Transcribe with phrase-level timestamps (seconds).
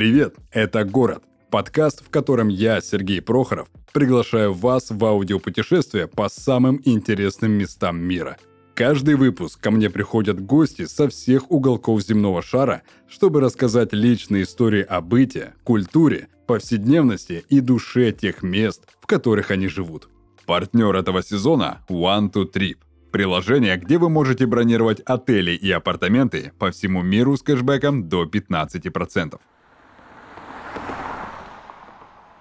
[0.00, 6.80] Привет, это «Город»– подкаст, в котором я, Сергей Прохоров, приглашаю вас в аудиопутешествие по самым
[6.86, 8.38] интересным местам мира.
[8.74, 12.80] Каждый выпуск ко мне приходят гости со всех уголков земного шара,
[13.10, 19.68] чтобы рассказать личные истории о быте, культуре, повседневности и душе тех мест, в которых они
[19.68, 20.08] живут.
[20.46, 22.78] Партнер этого сезона– One to Trip–
[23.12, 29.38] приложение, где вы можете бронировать отели и апартаменты по всему миру с кэшбэком до 15%.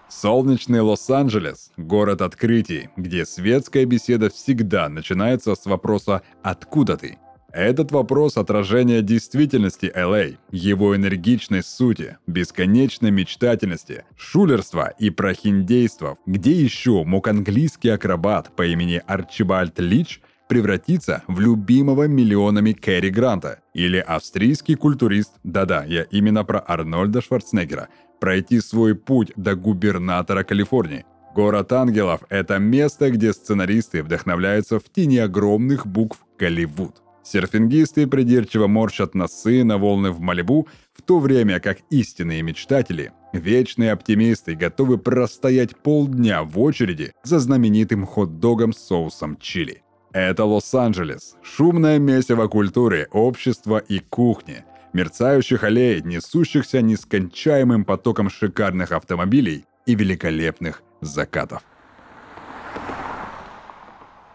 [0.09, 7.19] Солнечный Лос-Анджелес– город открытий, где светская беседа всегда начинается с вопроса «Откуда ты?».
[7.53, 16.17] Этот вопрос– отражение действительности LA, его энергичной сути, бесконечной мечтательности, шулерства и прохиндейства.
[16.25, 23.59] Где еще мог английский акробат по имени Арчибальд Лич превратиться в любимого миллионами Кэрри Гранта?
[23.75, 31.05] Или австрийский культурист, да-да, я именно про Арнольда Шварценеггера, пройти свой путь до губернатора Калифорнии?
[31.35, 37.01] Город ангелов– это место, где сценаристы вдохновляются в тени огромных букв «Голливуд».
[37.23, 43.91] Серфингисты придирчиво морщат носы на волны в Малибу, в то время как истинные мечтатели, вечные
[43.91, 49.83] оптимисты, готовы простоять полдня в очереди за знаменитым хот-догом с соусом чили.
[50.11, 59.65] Это Лос-Анджелес, шумное месиво культуры, общества и кухни, мерцающих аллей, несущихся нескончаемым потоком шикарных автомобилей
[59.85, 61.63] и великолепных закатов.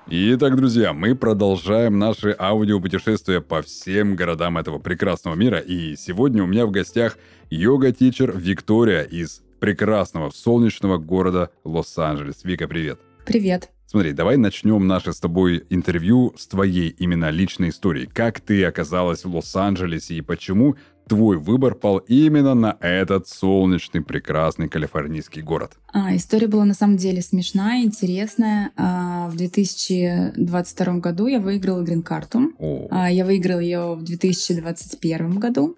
[0.06, 5.58] Итак, друзья, мы продолжаем наше аудиопутешествие по всем городам этого прекрасного мира.
[5.58, 7.16] И сегодня у меня в гостях
[7.48, 12.44] йога-тичер Виктория из прекрасного солнечного города Лос-Анджелес.
[12.44, 13.00] Вика, привет.
[13.25, 13.70] Привет.
[13.86, 18.06] Смотри, давай начнем наше с тобой интервью с твоей именно личной историей.
[18.06, 20.76] Как ты оказалась в Лос-Анджелесе и почему
[21.09, 25.76] твой выбор пал именно на этот солнечный, прекрасный калифорнийский город?
[25.92, 28.72] А, история была на самом деле смешная, интересная.
[28.76, 32.53] А, в 2022 году я выиграла грин-карту.
[32.91, 35.76] А, я выиграла ее в 2021 году.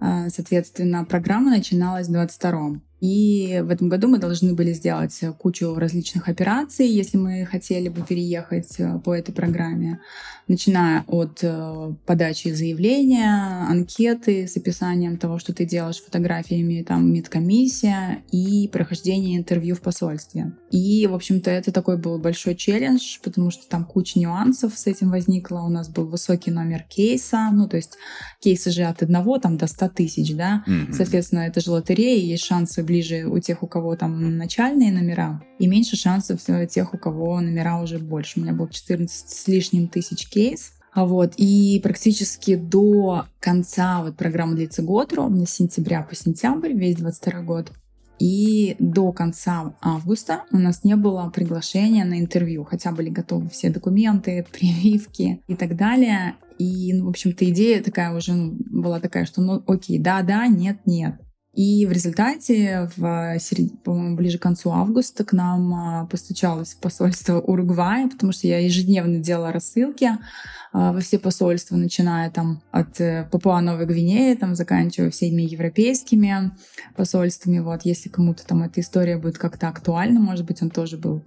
[0.00, 2.80] А, соответственно, программа начиналась в 2022.
[3.00, 8.02] И в этом году мы должны были сделать кучу различных операций, если мы хотели бы
[8.02, 10.00] переехать э, по этой программе,
[10.48, 18.22] начиная от э, подачи заявления, анкеты с описанием того, что ты делаешь, фотографиями, там, медкомиссия
[18.32, 20.52] и прохождение интервью в посольстве.
[20.70, 25.10] И, в общем-то, это такой был большой челлендж, потому что там куча нюансов с этим
[25.10, 25.60] возникло.
[25.60, 27.96] У нас был высокий номер кейса, ну, то есть
[28.40, 30.64] кейсы же от одного там до 100 тысяч, да.
[30.66, 30.92] Mm-hmm.
[30.92, 35.66] Соответственно, это же лотерея, есть шансы ближе у тех, у кого там начальные номера, и
[35.66, 38.40] меньше шансов у тех, у кого номера уже больше.
[38.40, 40.72] У меня был 14 с лишним тысяч кейс.
[40.92, 46.72] А вот, и практически до конца вот программа длится год ровно, с сентября по сентябрь,
[46.72, 47.72] весь 22 год.
[48.18, 53.70] И до конца августа у нас не было приглашения на интервью, хотя были готовы все
[53.70, 56.34] документы, прививки и так далее.
[56.58, 61.14] И, ну, в общем-то, идея такая уже ну, была такая, что, ну, окей, да-да, нет-нет.
[61.54, 63.82] И в результате, в серед...
[63.82, 69.18] по-моему, ближе к концу августа к нам а, постучалось посольство Уругвая, потому что я ежедневно
[69.18, 70.10] делала рассылки
[70.72, 76.52] а, во все посольства, начиная там от э, Папуа Новой Гвинеи, там, заканчивая всеми европейскими
[76.94, 77.58] посольствами.
[77.60, 81.20] Вот, если кому-то там эта история будет как-то актуальна, может быть, он тоже был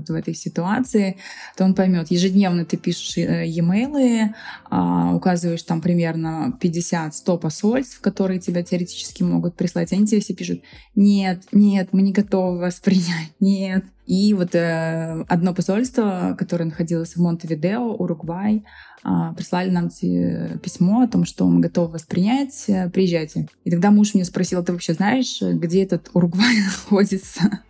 [0.00, 1.18] вот в этой ситуации,
[1.56, 2.10] то он поймет.
[2.10, 4.34] Ежедневно ты пишешь э, e-mail,
[4.68, 9.92] а, указываешь там примерно 50-100 посольств, которые тебя теоретически могут прислать.
[9.92, 10.62] Они тебе все пишут,
[10.94, 13.84] нет, нет, мы не готовы вас принять, нет.
[14.10, 18.64] И вот э, одно посольство, которое находилось в Монтевидео, Уругвай,
[19.04, 23.46] э, прислали нам письмо о том, что мы готовы вас принять, э, приезжайте.
[23.62, 27.60] И тогда муж меня спросил, ты вообще знаешь, где этот Уругвай находится?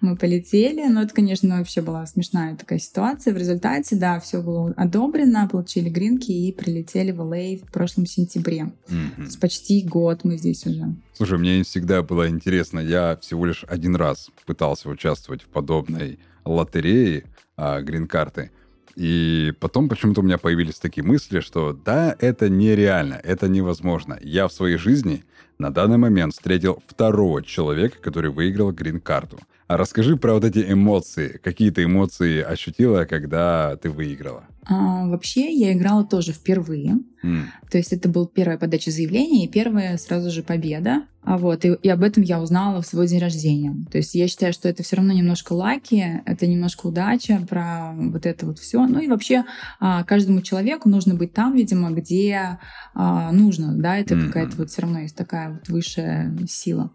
[0.00, 0.86] Мы полетели.
[0.88, 3.34] Но это, конечно, вообще была смешная такая ситуация.
[3.34, 7.56] В результате, да, все было одобрено, получили гринки и прилетели в Л.А.
[7.64, 8.72] в прошлом сентябре.
[8.88, 9.40] Mm-hmm.
[9.40, 10.94] почти год мы здесь уже.
[11.14, 17.24] Слушай, мне всегда было интересно, я всего лишь один раз пытался участвовать в подобной лотерее
[17.56, 18.50] а, грин-карты.
[19.00, 24.18] И потом почему-то у меня появились такие мысли, что да, это нереально, это невозможно.
[24.20, 25.24] Я в своей жизни
[25.56, 29.38] на данный момент встретил второго человека, который выиграл грин-карту.
[29.68, 31.40] А расскажи про вот эти эмоции.
[31.42, 34.44] Какие ты эмоции ощутила, когда ты выиграла?
[34.70, 37.00] А, вообще я играла тоже впервые.
[37.24, 37.42] Mm.
[37.70, 41.02] То есть это была первая подача заявления и первая сразу же победа.
[41.22, 43.74] А вот, и, и об этом я узнала в свой день рождения.
[43.90, 48.26] То есть я считаю, что это все равно немножко лаки, это немножко удача про вот
[48.26, 48.86] это вот все.
[48.86, 49.44] Ну и вообще
[49.80, 52.60] а, каждому человеку нужно быть там, видимо, где
[52.94, 54.26] а, нужно, да, это mm-hmm.
[54.26, 56.92] какая-то вот все равно есть такая вот высшая сила.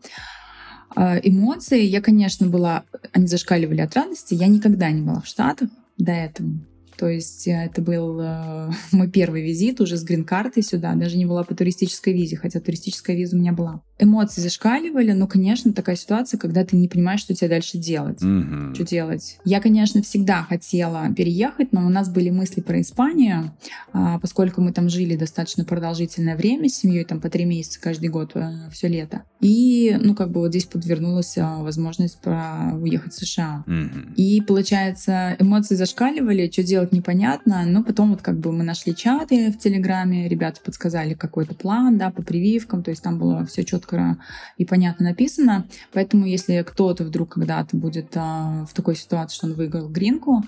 [0.96, 5.68] Эмоции, я, конечно, была, они зашкаливали от радости, я никогда не была в Штатах
[5.98, 6.50] до этого.
[6.98, 10.94] То есть э, это был э, мой первый визит уже с грин-картой сюда.
[10.96, 13.82] Даже не была по туристической визе, хотя туристическая виза у меня была.
[13.98, 18.22] Эмоции зашкаливали, но, конечно, такая ситуация, когда ты не понимаешь, что тебе дальше делать.
[18.22, 18.76] Mm-hmm.
[18.76, 19.38] Что делать?
[19.46, 23.54] Я, конечно, всегда хотела переехать, но у нас были мысли про Испанию,
[23.94, 28.10] э, поскольку мы там жили достаточно продолжительное время с семьей, там по три месяца каждый
[28.10, 29.24] год, э, все лето.
[29.40, 33.64] И, ну, как бы вот здесь подвернулась э, возможность про уехать в США.
[33.66, 34.16] Mm-hmm.
[34.16, 38.96] И, получается, эмоции зашкаливали, что делать делать непонятно, но потом вот как бы мы нашли
[38.96, 43.64] чаты в Телеграме, ребята подсказали какой-то план, да, по прививкам, то есть там было все
[43.64, 44.18] четко
[44.58, 49.54] и понятно написано, поэтому если кто-то вдруг когда-то будет а, в такой ситуации, что он
[49.54, 50.44] выиграл гринку,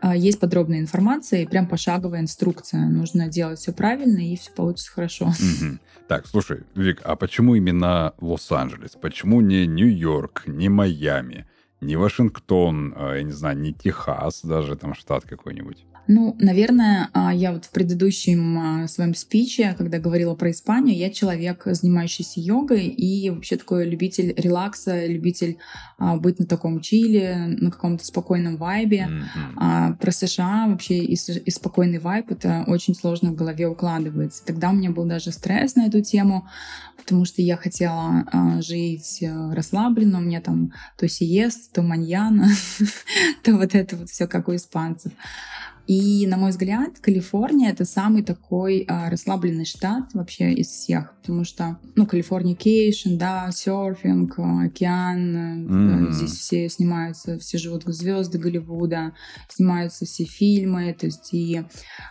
[0.00, 2.88] а, есть подробная информация и прям пошаговая инструкция.
[2.88, 5.26] Нужно делать все правильно, и все получится хорошо.
[5.26, 5.78] Угу.
[6.08, 8.96] Так, слушай, Вик, а почему именно Лос-Анджелес?
[9.00, 11.46] Почему не Нью-Йорк, не Майами?
[11.82, 15.84] Не Вашингтон, а, я не знаю, не Техас даже, там штат какой-нибудь.
[16.08, 21.10] Ну, наверное, а, я вот в предыдущем а, своем спиче, когда говорила про Испанию, я
[21.10, 25.58] человек, занимающийся йогой и вообще такой любитель релакса, любитель
[25.98, 29.08] быть на таком чиле, на каком-то спокойном вайбе.
[29.08, 29.96] Mm-hmm.
[29.98, 34.44] Про США вообще и, и спокойный вайб это очень сложно в голове укладывается.
[34.44, 36.48] Тогда у меня был даже стресс на эту тему,
[36.96, 38.26] потому что я хотела
[38.60, 42.48] жить э, расслабленно, у меня там то сиеста, то mañana,
[43.44, 45.12] то вот это вот все как у испанцев.
[45.86, 51.44] И, на мой взгляд, Калифорния— это самый такой а, расслабленный штат вообще из всех, потому
[51.44, 55.36] что, ну, Californication, да, серфинг, океан,
[55.66, 56.12] mm-hmm.
[56.12, 59.12] здесь все снимаются, все живут звезды Голливуда,
[59.48, 61.62] снимаются все фильмы, то есть и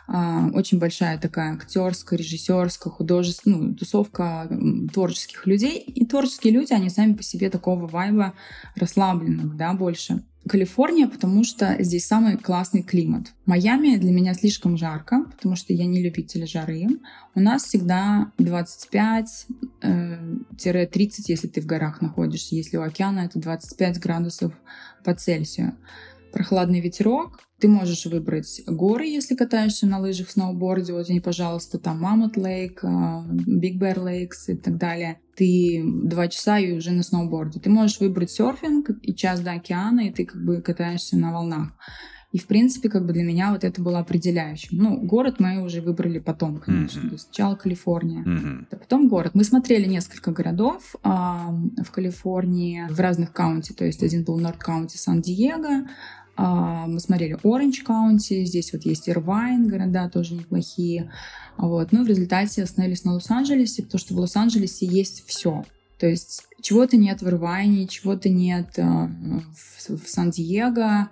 [0.07, 4.49] а, очень большая такая актерская, режиссерская, художественная, ну, тусовка
[4.93, 5.79] творческих людей.
[5.79, 8.33] И творческие люди, они сами по себе такого вайба
[8.75, 10.23] расслабленного, да, больше.
[10.51, 13.27] Калифорния, потому что здесь самый классный климат.
[13.45, 16.87] Майами для меня слишком жарко, потому что я не любитель жары.
[17.35, 19.47] У нас всегда 25-30,
[19.81, 20.89] э,
[21.27, 22.55] если ты в горах находишься.
[22.55, 24.51] Если у океана, это 25 градусов
[25.05, 25.77] по Цельсию
[26.31, 27.39] прохладный ветерок.
[27.59, 30.93] Ты можешь выбрать горы, если катаешься на лыжах, сноуборде.
[30.93, 32.83] Вот они, пожалуйста, там Mammoth Lake,
[33.45, 35.19] Big Bear Lakes и так далее.
[35.35, 37.59] Ты два часа и уже на сноуборде.
[37.59, 41.73] Ты можешь выбрать серфинг и час до океана, и ты как бы катаешься на волнах.
[42.31, 44.77] И, в принципе, как бы для меня вот это было определяющим.
[44.77, 46.99] Ну, город мы уже выбрали потом, конечно.
[46.99, 47.07] Mm-hmm.
[47.07, 48.67] То есть сначала Калифорния, mm-hmm.
[48.71, 49.31] а потом город.
[49.33, 51.53] Мы смотрели несколько городов а,
[51.83, 53.73] в Калифорнии, в разных county.
[53.73, 55.87] То есть один был North County, Сан-Диего,
[56.37, 61.11] мы смотрели Orange County, здесь вот есть Ирвайн, города тоже неплохие.
[61.57, 61.91] Вот.
[61.91, 65.63] Ну, в результате остановились на Лос-Анджелесе, потому что в Лос-Анджелесе есть все.
[65.99, 69.07] То есть чего-то нет в Ирвайне, чего-то нет а,
[69.53, 71.09] в, в Сан-Диего,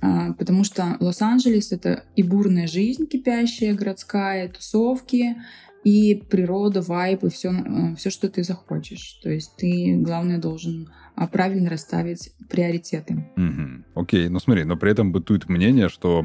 [0.00, 5.36] а, потому что Лос-Анджелес— это и бурная жизнь кипящая, городская, тусовки,
[5.84, 7.52] и природа, вайб, и все,
[7.96, 9.20] все, что ты захочешь.
[9.22, 13.24] То есть ты, главное, должен а правильно расставить приоритеты.
[13.36, 14.02] Угу.
[14.02, 16.24] Окей, ну смотри, но при этом бытует мнение, что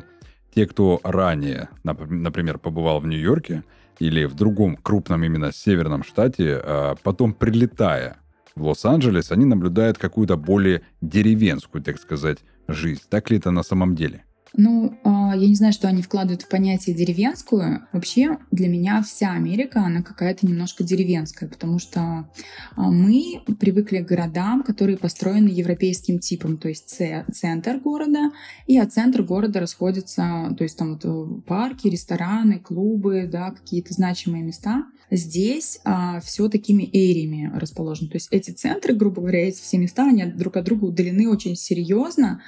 [0.53, 3.63] те, кто ранее, например, побывал в Нью-Йорке
[3.99, 8.17] или в другом крупном именно северном штате, а потом прилетая
[8.55, 13.03] в Лос-Анджелес, они наблюдают какую-то более деревенскую, так сказать, жизнь.
[13.09, 14.23] Так ли это на самом деле?
[14.55, 17.87] Ну, а, я не знаю, что они вкладывают в понятие деревенскую.
[17.91, 22.29] Вообще, для меня вся Америка, она какая-то немножко деревенская, потому что
[22.75, 26.99] а, мы привыкли к городам, которые построены европейским типом, то есть
[27.33, 28.31] центр города,
[28.65, 33.93] и от центра города расходятся, то есть там вот э, парки, рестораны, клубы, да, какие-то
[33.93, 34.85] значимые места.
[35.11, 38.09] Здесь а, все такими эриями расположено.
[38.09, 41.55] То есть эти центры, грубо говоря, эти все места, они друг от друга удалены очень
[41.55, 42.41] серьезно,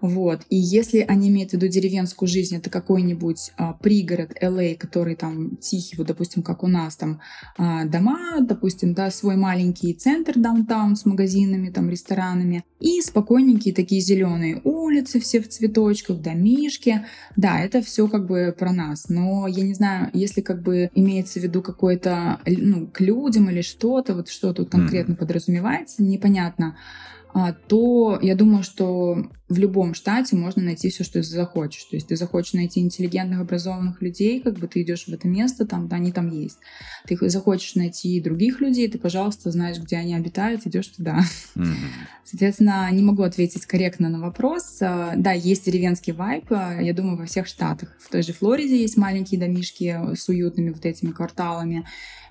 [0.00, 0.42] вот.
[0.48, 5.16] И если они имеют в виду деревенскую жизнь, это какой-нибудь а, пригород LA, а, который
[5.16, 7.20] там тихий, вот, допустим, как у нас там
[7.56, 14.00] а, дома, допустим, да, свой маленький центр даунтаун с магазинами, там, ресторанами, и спокойненькие такие
[14.00, 17.04] зеленые улицы, все в цветочках, домишки.
[17.36, 19.08] Да, это все как бы про нас.
[19.08, 21.60] Но я не знаю, если как бы имеется в виду
[22.46, 25.16] ну, к людям или что-то, вот что тут конкретно mm-hmm.
[25.16, 26.76] подразумевается, непонятно.
[27.34, 31.84] А, то я думаю, что в любом штате можно найти все, что ты захочешь.
[31.84, 35.66] То есть ты захочешь найти интеллигентных, образованных людей, как бы ты идешь в это место,
[35.66, 36.58] там, да, они там есть.
[37.06, 41.20] Ты захочешь найти других людей, ты, пожалуйста, знаешь, где они обитают, идешь туда.
[41.54, 41.74] Mm-hmm.
[42.24, 44.78] Соответственно, не могу ответить корректно на вопрос.
[44.82, 47.96] А, да, есть деревенский вайп, а, я думаю, во всех штатах.
[48.00, 51.86] В той же Флориде есть маленькие домишки с уютными вот этими кварталами.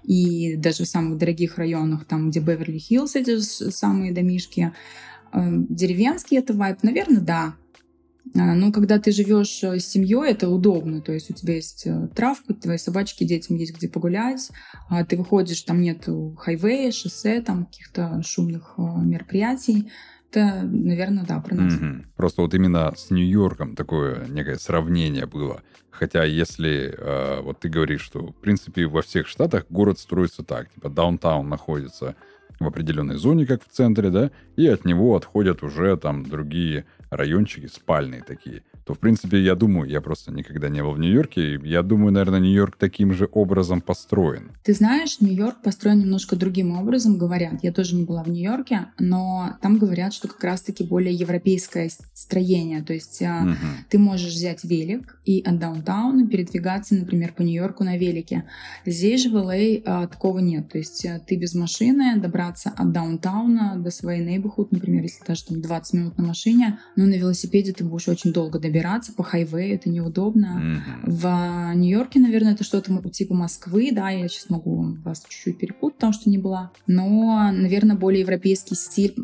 [0.07, 4.73] И даже в самых дорогих районах, там, где Беверли-Хиллз, эти самые домишки,
[5.33, 7.55] э, деревенский это вайп, наверное, да.
[8.33, 11.01] А, но когда ты живешь э, с семьей, это удобно.
[11.01, 14.49] То есть у тебя есть э, травка, твои собачки, детям есть где погулять.
[14.89, 19.91] А ты выходишь, там нет хайвея, шоссе, там каких-то шумных мероприятий.
[20.29, 21.73] Это, наверное, да, про нас.
[21.73, 22.05] Mm-hmm.
[22.15, 25.61] Просто вот именно с Нью-Йорком такое некое сравнение было.
[25.89, 30.69] Хотя если э, вот ты говоришь, что в принципе во всех штатах город строится так,
[30.69, 32.15] типа даунтаун находится
[32.59, 37.67] в определенной зоне, как в центре, да, и от него отходят уже там другие райончики
[37.67, 41.83] спальные такие то, в принципе, я думаю, я просто никогда не был в Нью-Йорке, я
[41.83, 44.51] думаю, наверное, Нью-Йорк таким же образом построен.
[44.63, 47.55] Ты знаешь, Нью-Йорк построен немножко другим образом, говорят.
[47.63, 52.81] Я тоже не была в Нью-Йорке, но там говорят, что как раз-таки более европейское строение.
[52.81, 53.55] То есть угу.
[53.89, 58.45] ты можешь взять велик и от даунтауна передвигаться, например, по Нью-Йорку на велике.
[58.85, 60.71] Здесь же в LA а, такого нет.
[60.71, 65.43] То есть а, ты без машины добраться от даунтауна до своей neighborhood, например, если даже
[65.43, 69.23] там 20 минут на машине, но на велосипеде ты будешь очень долго добираться добираться по
[69.23, 70.61] хайвею, это неудобно.
[70.61, 70.81] Mm-hmm.
[71.05, 76.13] В Нью-Йорке, наверное, это что-то типа Москвы, да, я сейчас могу вас чуть-чуть перепутать, потому
[76.13, 76.71] что не была.
[76.85, 79.15] Но, наверное, более европейский стиль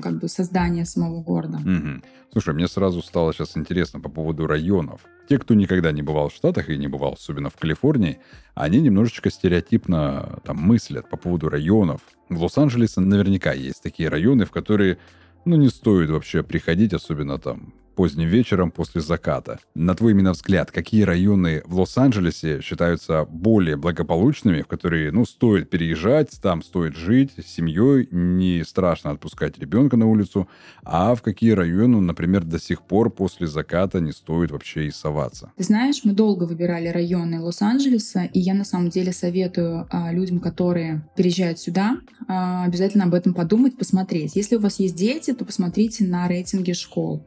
[0.00, 1.58] как бы создания самого города.
[1.58, 2.04] Mm-hmm.
[2.32, 5.00] Слушай, мне сразу стало сейчас интересно по поводу районов.
[5.28, 8.18] Те, кто никогда не бывал в Штатах и не бывал особенно в Калифорнии,
[8.54, 12.00] они немножечко стереотипно там мыслят по поводу районов.
[12.28, 14.98] В Лос-Анджелесе наверняка есть такие районы, в которые
[15.44, 19.58] ну, не стоит вообще приходить, особенно там поздним вечером после заката.
[19.74, 25.68] На твой именно взгляд, какие районы в Лос-Анджелесе считаются более благополучными, в которые, ну, стоит
[25.68, 30.48] переезжать, там стоит жить с семьей, не страшно отпускать ребенка на улицу,
[30.82, 35.52] а в какие районы, например, до сих пор после заката не стоит вообще и соваться?
[35.58, 40.40] Ты знаешь, мы долго выбирали районы Лос-Анджелеса, и я на самом деле советую а, людям,
[40.40, 44.36] которые переезжают сюда, а, обязательно об этом подумать, посмотреть.
[44.36, 47.26] Если у вас есть дети, то посмотрите на рейтинги школ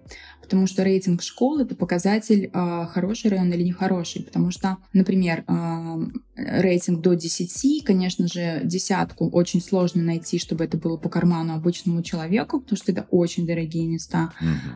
[0.54, 4.22] потому что рейтинг школ— это показатель, а, хороший район или нехороший.
[4.22, 5.98] Потому что, например, а,
[6.36, 12.02] рейтинг до 10, конечно же, десятку очень сложно найти, чтобы это было по карману обычному
[12.02, 14.34] человеку, потому что это очень дорогие места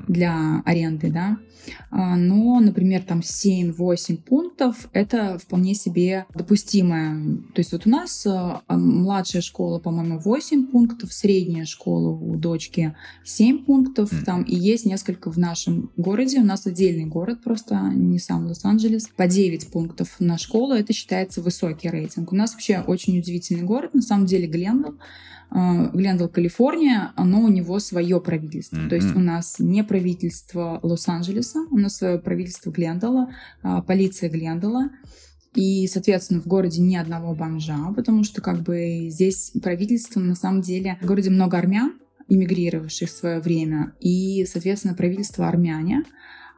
[0.07, 1.37] для аренды, да.
[1.89, 7.39] А, но, например, там 7-8 пунктов— это вполне себе допустимое.
[7.53, 8.25] То есть вот у нас
[8.69, 12.95] младшая школа, по-моему, 8 пунктов, средняя школа у дочки
[13.25, 16.39] 7 пунктов, там и есть несколько в нашем городе.
[16.39, 19.09] У нас отдельный город, просто не сам Лос-Анджелес.
[19.15, 20.73] По 9 пунктов на школу.
[20.73, 22.33] Это считается высокий рейтинг.
[22.33, 23.93] У нас вообще очень удивительный город.
[23.93, 24.95] На самом деле Глендал.
[25.49, 28.75] А, Глендал, Калифорния, оно у него свое правительство.
[28.75, 28.89] Mm-hmm.
[28.89, 34.89] То есть у нас не правительство Лос-Анджелеса, у нас свое правительство Глендала, а, полиция Глендала.
[35.55, 40.61] И, соответственно, в городе ни одного бомжа, потому что как бы здесь правительство на самом
[40.61, 40.99] деле...
[41.01, 41.93] В городе много армян,
[42.27, 46.03] иммигрировавших в свое время, и, соответственно, правительство армяне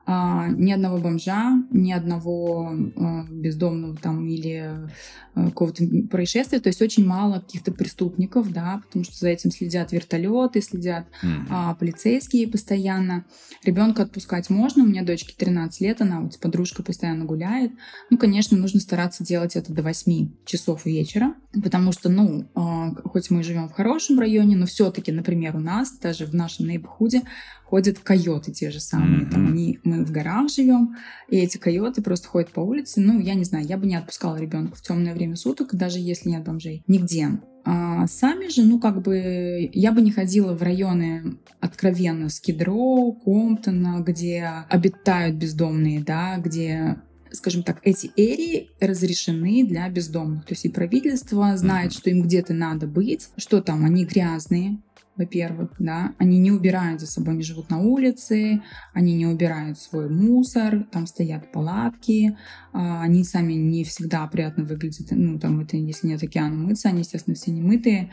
[0.07, 4.89] ни одного бомжа, ни одного а, бездомного там или
[5.35, 9.91] а, какого-то происшествия, то есть очень мало каких-то преступников, да, потому что за этим следят
[9.91, 11.45] вертолеты, следят mm-hmm.
[11.49, 13.25] а, полицейские постоянно.
[13.63, 17.71] Ребенка отпускать можно, у меня дочке 13 лет, она вот с подружкой постоянно гуляет.
[18.09, 23.29] Ну, конечно, нужно стараться делать это до 8 часов вечера, потому что, ну, а, хоть
[23.29, 27.21] мы живем в хорошем районе, но все-таки, например, у нас, даже в нашем нейбхуде,
[27.69, 29.21] ходят койоты те же самые.
[29.21, 29.29] Mm-hmm.
[29.29, 30.95] Там они, мы в горах живем,
[31.27, 33.01] и эти койоты просто ходят по улице.
[33.01, 36.29] Ну, я не знаю, я бы не отпускала ребенка в темное время суток, даже если
[36.29, 36.83] нет бомжей.
[36.87, 37.39] Нигде.
[37.65, 43.99] А сами же, ну, как бы, я бы не ходила в районы откровенно Скидро, Комптона,
[43.99, 46.97] где обитают бездомные, да, где
[47.31, 50.45] скажем так, эти эрии разрешены для бездомных.
[50.45, 54.79] То есть и правительство знает, что им где-то надо быть, что там они грязные,
[55.19, 58.61] во-первых, да, они не убирают за собой, они живут на улице,
[58.93, 62.37] они не убирают свой мусор, там стоят палатки,
[62.71, 66.99] а, они сами не всегда приятно выглядят, ну, там, это, если нет океана мыться, они,
[66.99, 68.11] естественно, все не мытые,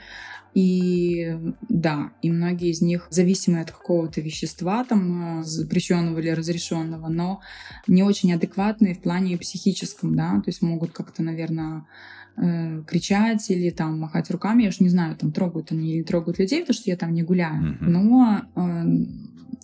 [0.52, 7.40] и да, и многие из них зависимы от какого-то вещества, там, запрещенного или разрешенного, но
[7.86, 11.86] не очень адекватные в плане психическом, да, то есть могут как-то, наверное,
[12.36, 14.64] э, кричать или там махать руками.
[14.64, 17.22] Я уж не знаю, там трогают они или трогают людей, потому что я там не
[17.22, 17.62] гуляю.
[17.62, 17.88] Mm-hmm.
[17.88, 18.84] Но э,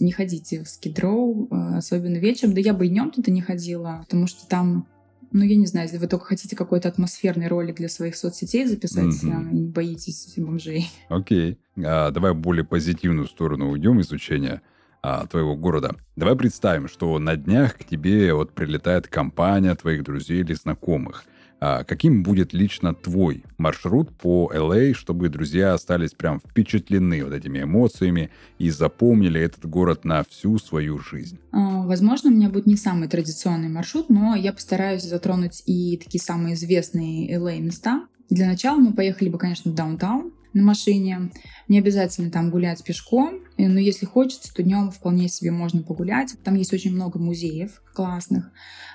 [0.00, 2.54] не ходите в скидроу, э, особенно вечером.
[2.54, 4.86] Да я бы и днем туда не ходила, потому что там
[5.34, 9.24] ну, я не знаю, если вы только хотите какой-то атмосферный ролик для своих соцсетей записать,
[9.24, 9.52] mm-hmm.
[9.52, 10.90] не боитесь бомжей.
[11.08, 11.58] Окей.
[11.76, 11.84] Okay.
[11.86, 14.60] А, давай более позитивную сторону уйдем изучения
[15.02, 15.96] а, твоего города.
[16.16, 21.24] Давай представим, что на днях к тебе вот прилетает компания твоих друзей или знакомых.
[21.64, 27.62] А каким будет лично твой маршрут по LA, чтобы друзья остались прям впечатлены вот этими
[27.62, 31.38] эмоциями и запомнили этот город на всю свою жизнь?
[31.52, 36.20] А, возможно, у меня будет не самый традиционный маршрут, но я постараюсь затронуть и такие
[36.20, 38.08] самые известные LA места.
[38.28, 41.30] Для начала мы поехали бы, конечно, в даунтаун, на машине.
[41.68, 46.34] Не обязательно там гулять пешком, э, но если хочется, то днем вполне себе можно погулять.
[46.44, 48.50] Там есть очень много музеев классных.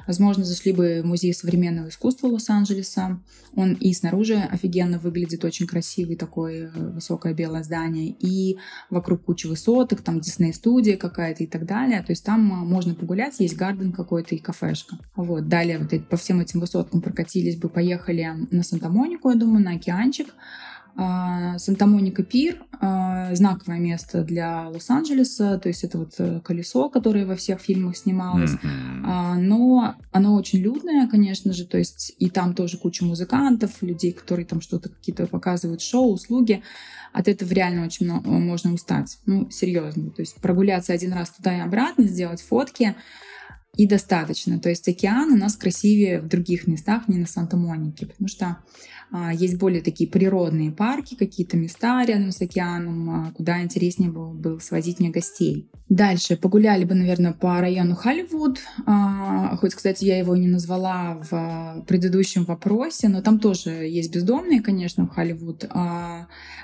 [0.05, 3.21] Возможно, зашли бы в музей современного искусства Лос-Анджелеса.
[3.55, 8.15] Он и снаружи офигенно выглядит, очень красивый такой э, высокое белое здание.
[8.19, 8.57] И
[8.89, 12.01] вокруг куча высоток, там Дисней-студия какая-то и так далее.
[12.01, 14.97] То есть там э, можно погулять, есть гарден какой-то и кафешка.
[15.15, 19.71] Вот, далее вот по всем этим высоткам прокатились бы, поехали на Санта-Монику, я думаю, на
[19.71, 20.27] океанчик.
[20.99, 27.27] А, Санта-Моника Пир а, знаковое место для Лос-Анджелеса, то есть это вот э, колесо, которое
[27.27, 29.35] во всех фильмах снималось, mm-hmm.
[29.35, 34.47] но оно очень людное, конечно же, то есть и там тоже куча музыкантов, людей, которые
[34.47, 36.63] там что-то какие-то показывают, шоу, услуги.
[37.13, 41.55] От этого реально очень много, можно устать, ну серьезно, то есть прогуляться один раз туда
[41.57, 42.95] и обратно, сделать фотки,
[43.75, 44.59] и достаточно.
[44.59, 48.57] То есть океан у нас красивее в других местах, не на Санта-Монике, потому что а,
[49.33, 54.59] есть более такие природные парки, какие-то места рядом с океаном, а, куда интереснее было бы
[54.59, 55.69] свозить мне гостей.
[55.89, 58.59] Дальше погуляли бы, наверное, по району Холливуд.
[58.85, 64.61] А, хоть, кстати, я его не назвала в предыдущем вопросе, но там тоже есть бездомные,
[64.61, 65.65] конечно, в Холливуд.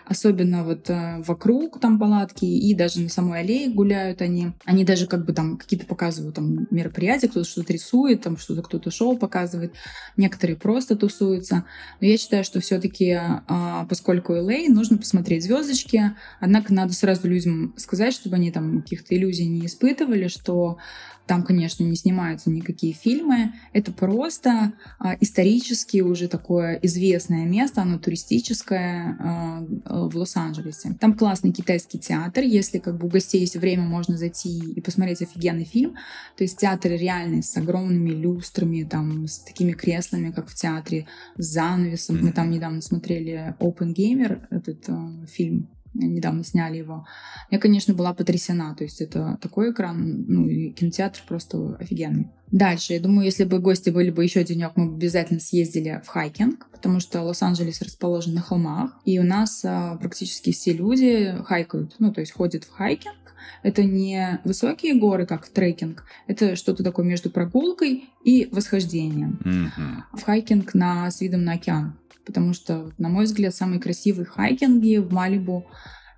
[0.06, 0.90] Особенно вот
[1.26, 4.52] вокруг там палатки и даже на самой аллее гуляют они.
[4.66, 8.92] Они даже как бы там какие-то показывают там мероприятия, кто-то что-то рисует, там что-то кто-то
[8.92, 9.74] шоу показывает.
[10.18, 11.64] Некоторые просто тусуются.
[12.02, 16.16] Но я считаю, считаю, что все-таки, а, поскольку LA, нужно посмотреть звездочки.
[16.40, 20.78] Однако надо сразу людям сказать, чтобы они там каких-то иллюзий не испытывали, что
[21.26, 23.54] там, конечно, не снимаются никакие фильмы.
[23.72, 29.66] Это просто а, исторически уже такое известное место, оно туристическое а,
[30.10, 30.96] в Лос-Анджелесе.
[31.00, 32.44] Там классный китайский театр.
[32.44, 35.96] Если как бы у гостей есть время, можно зайти и посмотреть офигенный фильм.
[36.38, 41.46] То есть театр реальный, с огромными люстрами, там, с такими креслами, как в театре, с
[41.46, 42.20] занавесом.
[42.22, 47.06] Мы там недавно смотрели Оппенгеймер, этот э, фильм недавно сняли его.
[47.50, 48.76] Я, конечно, была потрясена.
[48.76, 52.32] То есть это такой экран, ну и кинотеатр просто офигенный.
[52.52, 56.08] Дальше, я думаю, если бы гости были бы еще денек, мы бы обязательно съездили в
[56.08, 61.96] хайкинг, потому что Лос-Анджелес расположен на холмах, и у нас а, практически все люди хайкают,
[61.98, 63.16] ну то есть ходят в хайкинг.
[63.64, 69.40] Это не высокие горы, как в трекинг, это что-то такое между прогулкой и восхождением.
[69.44, 70.18] Mm-hmm.
[70.18, 74.98] В хайкинг на, с видом на океан потому что, на мой взгляд, самые красивые хайкинги
[74.98, 75.68] в Малибу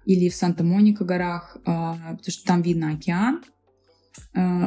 [0.06, 3.44] или в Санта-Моника горах, а, потому что там видно океан,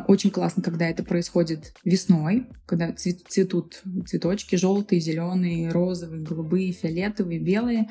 [0.07, 7.89] очень классно, когда это происходит весной, когда цветут цветочки желтые, зеленые, розовые, голубые, фиолетовые, белые,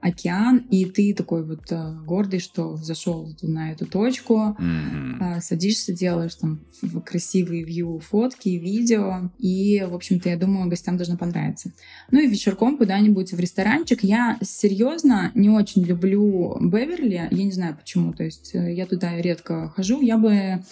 [0.00, 5.40] океан, и ты такой вот э, гордый, что зашел на эту точку, mm-hmm.
[5.40, 6.60] садишься, делаешь там
[7.04, 11.72] красивые вью, фотки, видео, и, в общем-то, я думаю, гостям должно понравиться.
[12.10, 14.04] Ну и вечерком куда-нибудь в ресторанчик.
[14.04, 19.72] Я серьезно не очень люблю Беверли, я не знаю почему, то есть я туда редко
[19.74, 20.62] хожу, я бы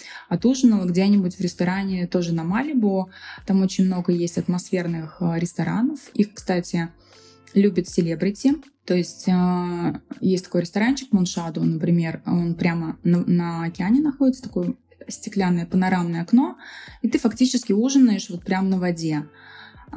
[0.45, 3.09] отужинала где-нибудь в ресторане тоже на Малибу.
[3.47, 5.99] Там очень много есть атмосферных э, ресторанов.
[6.13, 6.89] Их, кстати,
[7.55, 8.53] любят селебрити.
[8.85, 14.75] То есть э, есть такой ресторанчик Моншаду, например, он прямо на, на океане находится, такое
[15.07, 16.57] стеклянное панорамное окно,
[17.01, 19.25] и ты фактически ужинаешь вот прямо на воде.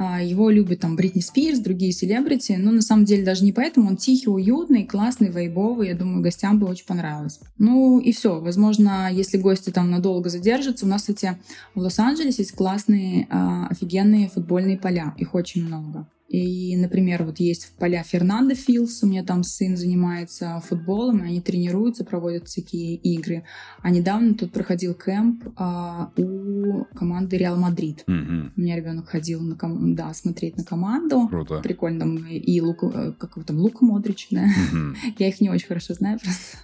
[0.01, 3.89] А, его любят там Бритни Спирс, другие селебрити, но на самом деле даже не поэтому.
[3.89, 5.89] Он тихий, уютный, классный, вайбовый.
[5.89, 7.41] Я думаю, гостям бы очень понравилось.
[7.57, 8.39] Ну и все.
[8.39, 11.37] Возможно, если гости там надолго задержатся, у нас, кстати,
[11.75, 15.13] в Лос-Анджелесе есть классные, а, офигенные футбольные поля.
[15.17, 16.07] Их очень много.
[16.29, 21.41] И, например, вот есть в поля Фернандо Филс, у меня там сын занимается футболом, они
[21.41, 23.45] тренируются, проводят всякие игры.
[23.81, 28.03] А недавно тут проходил кемп а, у команды Реал Мадрид.
[28.07, 28.51] Mm-hmm.
[28.55, 31.27] У меня ребенок ходил на ком- да, смотреть на команду.
[31.27, 31.61] Круто.
[31.61, 31.99] Прикольно.
[31.99, 34.45] Там и Лука, э, как его там, Лука Модрич, да.
[34.45, 34.95] Mm-hmm.
[35.17, 36.57] Я их не очень хорошо знаю просто.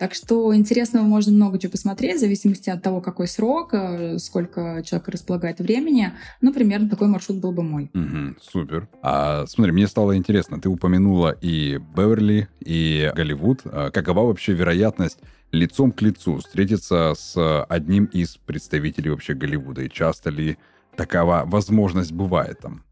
[0.00, 4.82] Так что интересного можно много чего посмотреть, в зависимости от того, какой срок, э, сколько
[4.82, 6.14] человек располагает времени.
[6.40, 7.90] Ну, примерно такой маршрут был бы мой.
[7.92, 8.88] Угу, супер.
[9.02, 13.60] А смотри, мне стало интересно, ты упомянула и Беверли, и Голливуд.
[13.66, 15.18] А какова вообще вероятность
[15.52, 19.82] лицом к лицу встретиться с одним из представителей вообще Голливуда?
[19.82, 20.56] И часто ли
[20.96, 22.84] такова возможность бывает там?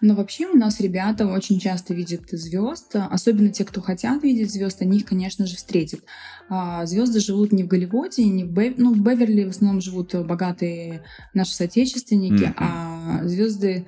[0.00, 4.82] Но вообще у нас ребята очень часто видят звезд, особенно те, кто хотят видеть звезд,
[4.82, 6.00] они их, конечно же, встретят.
[6.48, 8.74] А, звезды живут не в Голливуде, не в Бев...
[8.76, 11.02] ну в Беверли в основном живут богатые
[11.34, 12.54] наши соотечественники, mm-hmm.
[12.56, 13.86] а звезды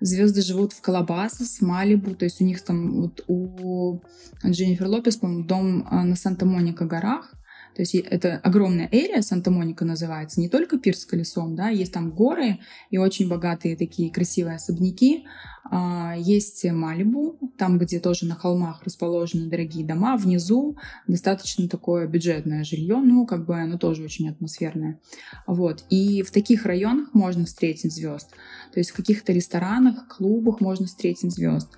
[0.00, 4.00] звезды живут в Колобасос, Малибу, то есть у них там вот у
[4.44, 7.34] Дженнифер Лопес, по-моему, дом а, на Санта-Моника горах,
[7.74, 12.10] то есть это огромная эрия, Санта-Моника называется, не только пирс с колесом, да, есть там
[12.10, 12.58] горы
[12.90, 15.24] и очень богатые такие красивые особняки.
[15.72, 22.64] А, есть Малибу, там, где тоже на холмах расположены дорогие дома, внизу достаточно такое бюджетное
[22.64, 24.98] жилье, ну, как бы оно тоже очень атмосферное.
[25.46, 25.84] Вот.
[25.90, 28.30] И в таких районах можно встретить звезд.
[28.72, 31.68] То есть в каких-то ресторанах, клубах можно встретить звезд.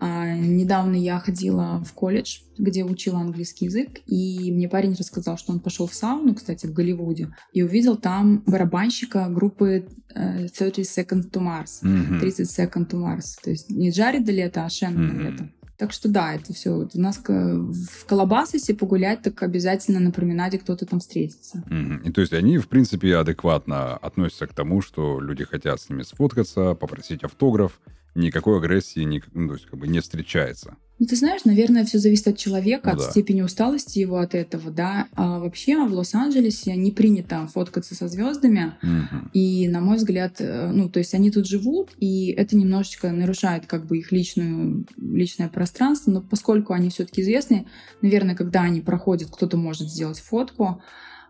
[0.00, 5.52] А, недавно я ходила в колледж, где учила английский язык, и мне парень рассказал, что
[5.52, 11.30] он пошел в сауну, кстати, в Голливуде, и увидел там барабанщика группы 30 э, Seconds
[11.30, 12.18] to Mars, mm-hmm.
[12.18, 13.36] 30 Seconds to Mars.
[13.42, 15.30] То есть не Джареда лето, а Шеннона mm-hmm.
[15.30, 15.50] лето.
[15.76, 16.74] Так что да, это все.
[16.74, 21.64] Вот у нас в Колобасосе погулять, так обязательно на променаде кто-то там встретится.
[21.70, 22.08] Mm-hmm.
[22.08, 26.02] И то есть они, в принципе, адекватно относятся к тому, что люди хотят с ними
[26.02, 27.80] сфоткаться, попросить автограф,
[28.14, 30.76] никакой агрессии не, ну, то есть, как бы не встречается.
[31.00, 33.10] Ну, ты знаешь, наверное, все зависит от человека, ну, от да.
[33.10, 35.08] степени усталости его от этого, да.
[35.14, 38.74] А вообще в Лос-Анджелесе не принято фоткаться со звездами.
[38.82, 39.30] Угу.
[39.32, 43.64] И, на мой взгляд, э, ну, то есть они тут живут, и это немножечко нарушает
[43.64, 46.10] как бы их личную, личное пространство.
[46.10, 47.66] Но поскольку они все-таки известны,
[48.02, 50.82] наверное, когда они проходят, кто-то может сделать фотку.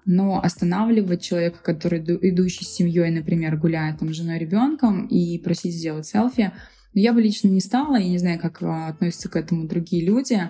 [0.06, 5.74] Но останавливать человека, который идущий с семьей, например, гуляет там с женой ребенком, и просить
[5.74, 6.52] сделать селфи,
[6.92, 10.40] я бы лично не стала, я не знаю, как а, относятся к этому другие люди,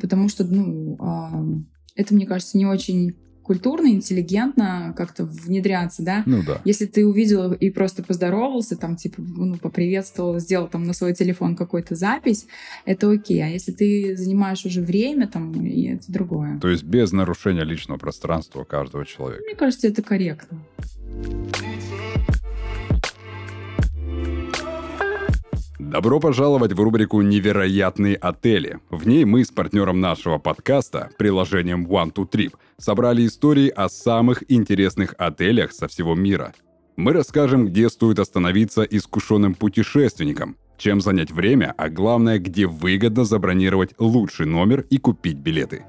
[0.00, 3.14] потому что, ну, это, мне кажется, не очень
[3.46, 6.24] культурно, интеллигентно как-то внедряться, да?
[6.26, 6.60] Ну да.
[6.64, 11.54] Если ты увидел и просто поздоровался, там, типа, ну, поприветствовал, сделал там на свой телефон
[11.54, 12.46] какую-то запись,
[12.84, 13.44] это окей.
[13.44, 16.58] А если ты занимаешь уже время, там, и это другое.
[16.58, 19.44] То есть без нарушения личного пространства каждого человека.
[19.44, 20.58] Мне кажется, это корректно.
[25.78, 28.78] Добро пожаловать в рубрику «Невероятные отели».
[28.88, 34.42] В ней мы с партнером нашего подкаста, приложением One to Trip, собрали истории о самых
[34.50, 36.54] интересных отелях со всего мира.
[36.96, 43.90] Мы расскажем, где стоит остановиться искушенным путешественникам, чем занять время, а главное, где выгодно забронировать
[43.98, 45.84] лучший номер и купить билеты.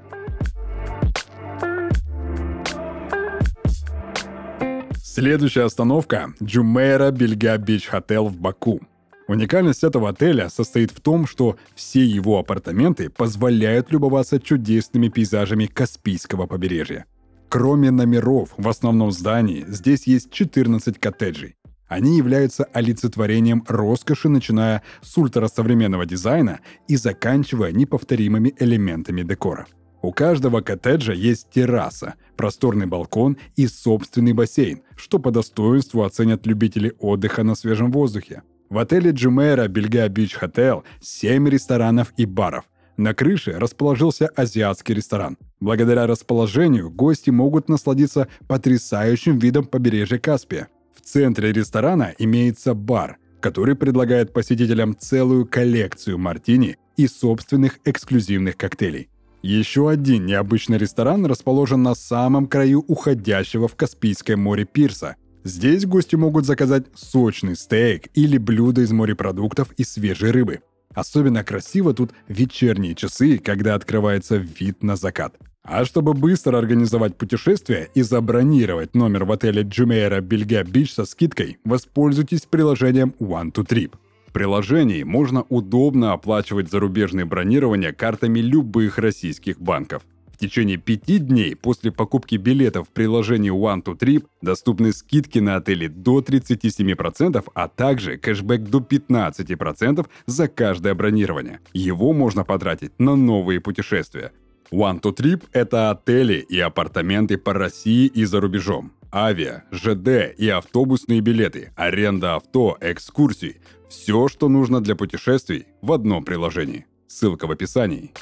[5.02, 8.82] Следующая остановка– Джумейра Бельга Бич Хотел в Баку–
[9.28, 16.46] Уникальность этого отеля состоит в том, что все его апартаменты позволяют любоваться чудесными пейзажами Каспийского
[16.46, 17.04] побережья.
[17.50, 21.56] Кроме номеров в основном здании, здесь есть 14 коттеджей.
[21.88, 29.66] Они являются олицетворением роскоши, начиная с ультрасовременного дизайна и заканчивая неповторимыми элементами декора.
[30.00, 36.94] У каждого коттеджа есть терраса, просторный балкон и собственный бассейн, что по достоинству оценят любители
[36.98, 38.42] отдыха на свежем воздухе.
[38.70, 42.64] В отеле Джумейра Бельга Бич Хотел 7 ресторанов и баров.
[42.98, 45.38] На крыше расположился азиатский ресторан.
[45.58, 50.68] Благодаря расположению гости могут насладиться потрясающим видом побережья Каспия.
[50.94, 59.08] В центре ресторана имеется бар, который предлагает посетителям целую коллекцию мартини и собственных эксклюзивных коктейлей.
[59.40, 65.16] Еще один необычный ресторан расположен на самом краю уходящего в Каспийское море пирса–
[65.48, 70.60] Здесь гости могут заказать сочный стейк или блюдо из морепродуктов и свежей рыбы.
[70.94, 75.38] Особенно красиво тут вечерние часы, когда открывается вид на закат.
[75.62, 81.56] А чтобы быстро организовать путешествие и забронировать номер в отеле Jumeirah Бельга Бич со скидкой,
[81.64, 83.94] воспользуйтесь приложением One to Trip.
[84.26, 90.02] В приложении можно удобно оплачивать зарубежные бронирования картами любых российских банков–
[90.38, 95.56] в течение пяти дней после покупки билетов в приложении One to Trip доступны скидки на
[95.56, 101.58] отели до 37%, а также кэшбэк до 15% за каждое бронирование.
[101.72, 104.30] Его можно потратить на новые путешествия.
[104.70, 108.92] One to Trip– это отели и апартаменты по России и за рубежом.
[109.12, 116.24] Авиа, ЖД и автобусные билеты, аренда авто, экскурсии– все, что нужно для путешествий в одном
[116.24, 116.86] приложении.
[117.08, 118.12] Ссылка в описании.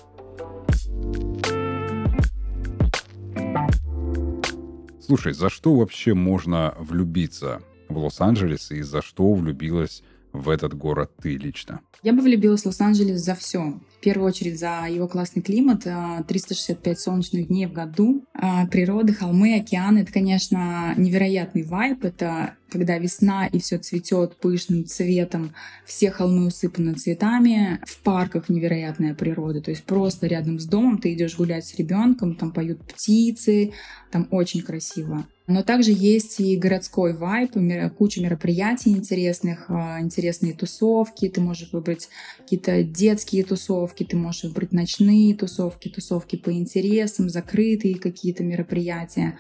[5.01, 10.03] Слушай, за что вообще можно влюбиться в Лос-Анджелес и за что влюбилась
[10.37, 11.81] в этот город ты лично?
[12.03, 13.81] Я бы влюбилась в Лос-Анджелес за все.
[13.99, 15.87] В первую очередь за его классный климат,
[16.29, 20.01] 365 а, солнечных дней в году, а, природа, холмы, океаны.
[20.01, 22.05] Это, конечно, невероятный вайб.
[22.05, 29.15] Это когда весна и все цветет пышным цветом, все холмы усыпаны цветами, в парках невероятная
[29.15, 33.73] природа, то есть просто рядом с домом ты идешь гулять с ребенком, там поют птицы,
[34.11, 35.27] там очень красиво.
[35.47, 37.53] Но также есть и городской вайп,
[37.97, 41.29] куча мероприятий интересных, а, интересные тусовки.
[41.29, 47.97] Ты можешь выбрать какие-то детские тусовки, ты можешь выбрать ночные тусовки, тусовки по интересам, закрытые
[47.97, 49.39] какие-то мероприятия.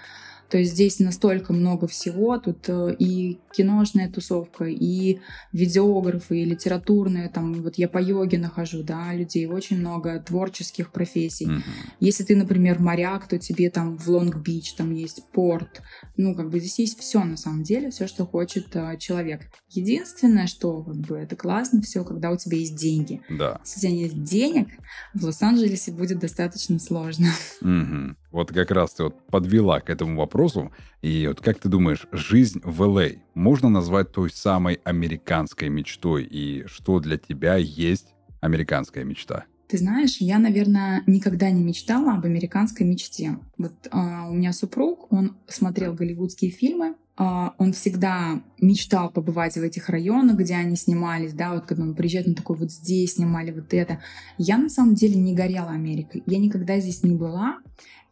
[0.50, 5.18] То есть здесь настолько много всего, тут э, и киношная тусовка, и
[5.52, 11.46] видеографы, и литературная, там, вот я по йоге нахожу, да, людей, очень много творческих профессий.
[11.46, 11.62] Mm-hmm.
[12.00, 15.82] Если ты, например, моряк, то тебе там в Лонг-Бич, там есть порт,
[16.16, 19.42] ну, как бы здесь есть все на самом деле, все, что хочет э, человек.
[19.70, 23.20] Единственное, что как бы это классно все, когда у тебя есть деньги.
[23.30, 23.60] Да.
[23.64, 24.68] Если у тебя нет денег,
[25.14, 27.26] в Лос-Анджелесе будет достаточно сложно.
[27.62, 28.14] Mm-hmm.
[28.32, 30.72] Вот как раз ты вот подвела к этому вопросу.
[31.02, 36.24] И вот как ты думаешь, жизнь в ЛА можно назвать той самой американской мечтой?
[36.24, 39.44] И что для тебя есть американская мечта?
[39.68, 43.38] Ты знаешь, я, наверное, никогда не мечтала об американской мечте.
[43.58, 49.62] Вот а, у меня супруг, он смотрел голливудские фильмы, а, он всегда мечтал побывать в
[49.62, 53.50] этих районах, где они снимались, да, вот когда он приезжает, он такой, вот здесь снимали
[53.50, 54.00] вот это.
[54.38, 57.58] Я на самом деле не горела Америкой, я никогда здесь не была,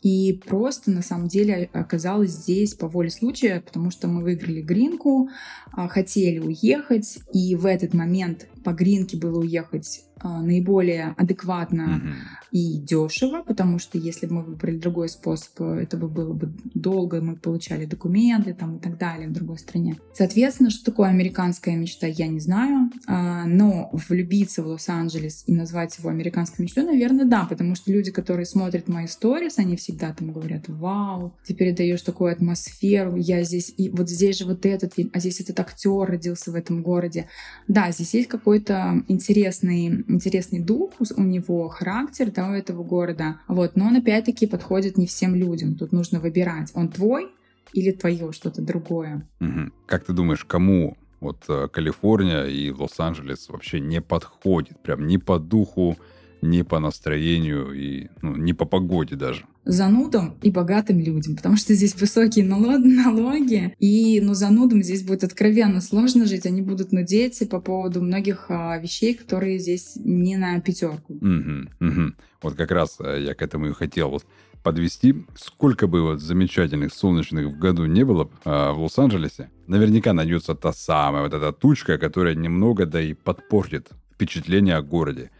[0.04, 5.30] и просто на самом деле оказалась здесь по воле случая, потому что мы выиграли гринку,
[5.72, 12.48] а, хотели уехать, и в этот момент по гринке было уехать наиболее адекватно mm-hmm.
[12.52, 17.20] и дешево, потому что если бы мы выбрали другой способ, это бы было бы долго,
[17.20, 19.98] мы получали документы там и так далее в другой стране.
[20.14, 25.98] Соответственно, что такое американская мечта, я не знаю, а, но влюбиться в Лос-Анджелес и назвать
[25.98, 30.32] его американской мечтой, наверное, да, потому что люди, которые смотрят мои сторис, они всегда там
[30.32, 35.10] говорят, вау, ты передаешь такую атмосферу, я здесь, и вот здесь же вот этот фильм,
[35.12, 37.28] а здесь этот актер родился в этом городе.
[37.68, 43.40] Да, здесь есть какой-то интересный интересный дух у него, характер да, у этого города.
[43.48, 45.76] Вот, но он опять-таки подходит не всем людям.
[45.76, 47.28] Тут нужно выбирать, он твой
[47.72, 49.28] или твое что-то другое.
[49.40, 49.72] Угу.
[49.86, 55.38] Как ты думаешь, кому вот э, Калифорния и Лос-Анджелес вообще не подходит, прям не по
[55.38, 55.96] духу,
[56.44, 59.44] не по настроению и ну, не по погоде даже.
[59.64, 65.80] Занудам и богатым людям, потому что здесь высокие налоги, и ну, занудам здесь будет откровенно
[65.80, 71.14] сложно жить, они будут нудеть по поводу многих а, вещей, которые здесь не на пятерку.
[71.14, 72.12] Угу, угу.
[72.42, 74.24] Вот как раз э, я к этому и хотел вот
[74.62, 75.24] подвести.
[75.36, 80.72] Сколько бы вот замечательных солнечных в году не было а, в Лос-Анджелесе, наверняка найдется та
[80.72, 85.30] самая вот эта тучка, которая немного да и подпортит впечатление о городе.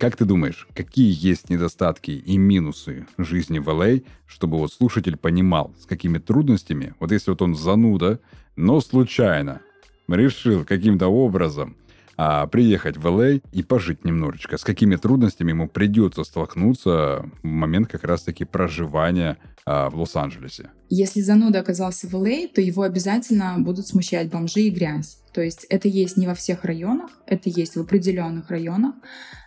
[0.00, 5.74] Как ты думаешь, какие есть недостатки и минусы жизни в LA, чтобы вот слушатель понимал,
[5.78, 8.18] с какими трудностями, вот если вот он зануда,
[8.56, 9.60] но случайно
[10.08, 11.76] решил каким-то образом
[12.16, 17.88] а, приехать в LA и пожить немножечко, с какими трудностями ему придется столкнуться в момент
[17.88, 19.36] как раз-таки проживания
[19.66, 20.70] а, в Лос-Анджелесе.
[20.88, 25.19] Если зануда оказался в LA, то его обязательно будут смущать бомжи и грязь.
[25.32, 28.94] То есть это есть не во всех районах, это есть в определенных районах.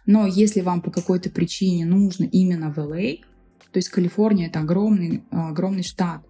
[0.05, 3.19] Но если вам по какой-то причине нужно именно в LA,
[3.71, 6.23] то есть Калифорния это огромный, огромный штат,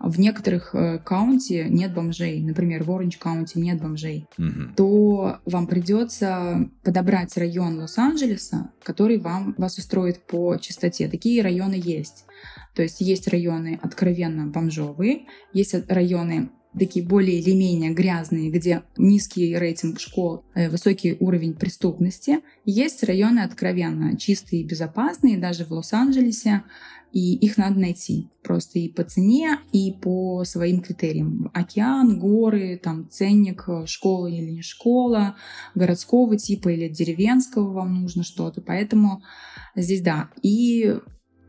[0.00, 4.74] в некоторых э, каунти нет бомжей, например, в Оранж каунти нет бомжей, угу.
[4.76, 11.08] то вам придется подобрать район Лос-Анджелеса, который вам, вас устроит по частоте.
[11.08, 12.26] Такие районы есть.
[12.74, 19.56] То есть есть районы откровенно бомжовые, есть районы такие более или менее грязные, где низкий
[19.56, 22.40] рейтинг школ, э, высокий уровень преступности.
[22.64, 26.62] Есть районы откровенно чистые и безопасные, даже в Лос-Анджелесе,
[27.12, 31.48] и их надо найти просто и по цене, и по своим критериям.
[31.54, 35.36] Океан, горы, там ценник, э, школа или не школа,
[35.76, 38.60] городского типа или деревенского вам нужно что-то.
[38.60, 39.22] Поэтому
[39.76, 40.30] здесь да.
[40.42, 40.96] И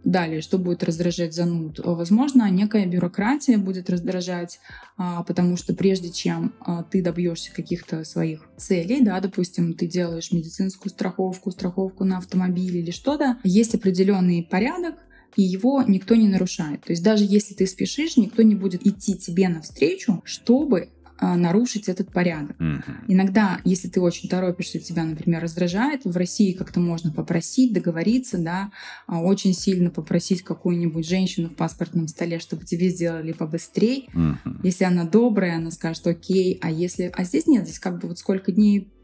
[0.05, 1.79] Далее, что будет раздражать зануд?
[1.83, 4.59] Возможно, некая бюрократия будет раздражать,
[4.97, 10.31] а, потому что прежде чем а, ты добьешься каких-то своих целей, да, допустим, ты делаешь
[10.31, 14.93] медицинскую страховку, страховку на автомобиль или что-то, есть определенный порядок,
[15.35, 16.83] и его никто не нарушает.
[16.83, 22.11] То есть даже если ты спешишь, никто не будет идти тебе навстречу, чтобы нарушить этот
[22.11, 22.59] порядок.
[22.59, 22.83] Мгм.
[23.07, 28.71] Иногда, если ты очень торопишься, тебя, например, раздражает, в России как-то можно попросить, договориться, да,
[29.07, 34.09] а, очень сильно попросить какую-нибудь женщину в паспортном столе, чтобы тебе сделали побыстрее.
[34.13, 34.61] Мгм.
[34.63, 37.11] Если она добрая, она скажет окей, а если...
[37.15, 38.94] А здесь нет, здесь как бы вот сколько дней а,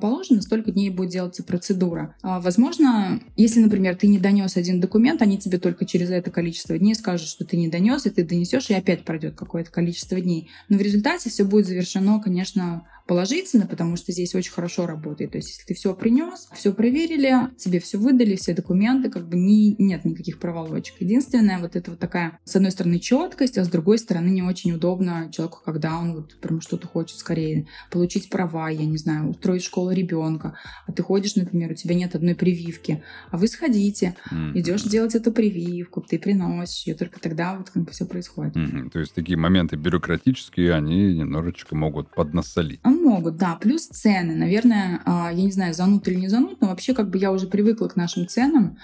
[0.00, 2.14] положено, столько дней будет делаться процедура.
[2.22, 6.78] А, Возможно, если, например, ты не донес один документ, они тебе только через это количество
[6.78, 10.48] дней скажут, что ты не донес, и ты донесешь, и опять пройдет какое-то количество дней.
[10.68, 15.32] Но в результате все будет завершено, конечно, положительно, потому что здесь очень хорошо работает.
[15.32, 19.36] То есть, если ты все принес, все проверили, тебе все выдали, все документы, как бы
[19.36, 21.00] не, нет никаких проволочек.
[21.00, 24.72] Единственное, вот это вот такая, с одной стороны, четкость, а с другой стороны, не очень
[24.72, 29.64] удобно человеку, когда он вот прям что-то хочет скорее получить права, я не знаю, устроить
[29.64, 34.58] школу ребенка, а ты ходишь, например, у тебя нет одной прививки, а вы сходите, Мгм.
[34.58, 38.54] идешь делать эту прививку, ты приносишь ее, только тогда вот как бы все происходит.
[38.54, 38.90] Мгм.
[38.90, 42.80] То есть такие моменты бюрократические, они немножечко могут поднасолить.
[43.02, 43.56] Могут, да.
[43.56, 44.34] Плюс цены.
[44.34, 47.46] Наверное, а, я не знаю, занут или не занут, но вообще как бы я уже
[47.46, 48.78] привыкла к нашим ценам.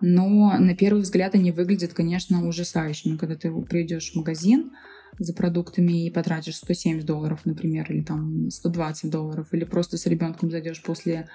[0.00, 3.16] Но на первый взгляд они выглядят, конечно, ужасающими.
[3.16, 4.72] Когда ты придешь в магазин
[5.18, 10.50] за продуктами и потратишь 170 долларов, например, или там 120 долларов, или просто с ребенком
[10.50, 11.28] зайдешь после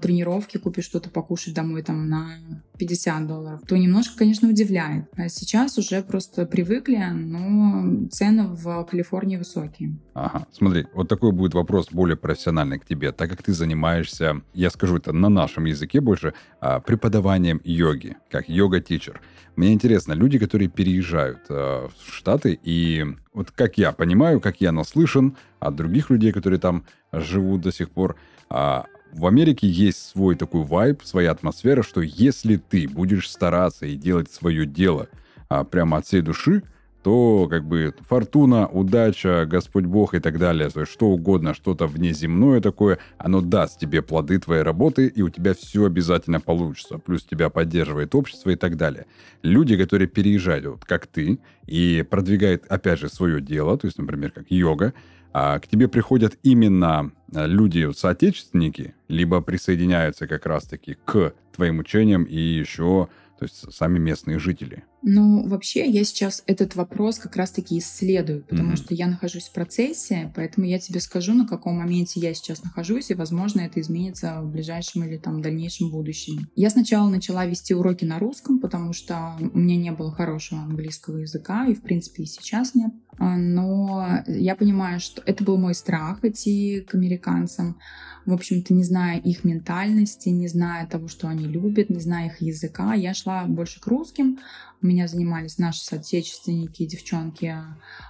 [0.00, 2.38] тренировки, купишь что-то покушать домой там на
[2.78, 5.06] 50 долларов, то немножко, конечно, удивляет.
[5.16, 9.96] А сейчас уже просто привыкли, но цены в Калифорнии высокие.
[10.14, 14.70] Ага, смотри, вот такой будет вопрос более профессиональный к тебе, так как ты занимаешься, я
[14.70, 19.20] скажу это на нашем языке больше, а, преподаванием йоги, как йога-тичер.
[19.56, 23.04] Мне интересно, люди, которые переезжают а, в Штаты, и
[23.34, 27.90] вот как я понимаю, как я наслышан от других людей, которые там живут до сих
[27.90, 28.16] пор,
[28.48, 33.96] а, в Америке есть свой такой вайб, своя атмосфера, что если ты будешь стараться и
[33.96, 35.08] делать свое дело
[35.48, 36.62] а, прямо от всей души,
[37.02, 41.86] то как бы фортуна, удача, Господь Бог и так далее, то есть что угодно, что-то
[41.86, 46.98] внеземное такое, оно даст тебе плоды твоей работы, и у тебя все обязательно получится.
[46.98, 49.06] Плюс тебя поддерживает общество и так далее.
[49.42, 54.30] Люди, которые переезжают, вот как ты, и продвигают, опять же, свое дело, то есть, например,
[54.32, 54.92] как йога,
[55.32, 62.36] к тебе приходят именно а, люди, соотечественники, либо присоединяются как раз-таки к твоим учениям и
[62.36, 64.84] еще, то есть, сами местные жители.
[65.02, 68.76] Ну, вообще, я сейчас этот вопрос как раз-таки исследую, потому Мгм.
[68.76, 73.10] что я нахожусь в процессе, поэтому я тебе скажу, на каком моменте я сейчас нахожусь,
[73.10, 76.48] и, возможно, это изменится в ближайшем или там дальнейшем будущем.
[76.54, 81.18] Я сначала начала вести уроки на русском, потому что у меня не было хорошего английского
[81.18, 82.92] языка, и, в принципе, и сейчас нет.
[83.18, 87.78] А, Но я понимаю, что это был мой страх идти к американцам,
[88.26, 92.40] в общем-то, не зная их ментальности, не зная того, что они любят, не зная их
[92.40, 94.38] языка, я шла больше к русским,
[94.82, 97.54] меня занимались наши соотечественники, девчонки,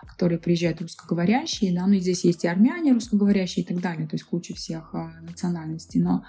[0.07, 4.15] которые приезжают русскоговорящие, да, ну и здесь есть и армяне русскоговорящие и так далее, то
[4.15, 6.25] есть куча всех а, национальностей, но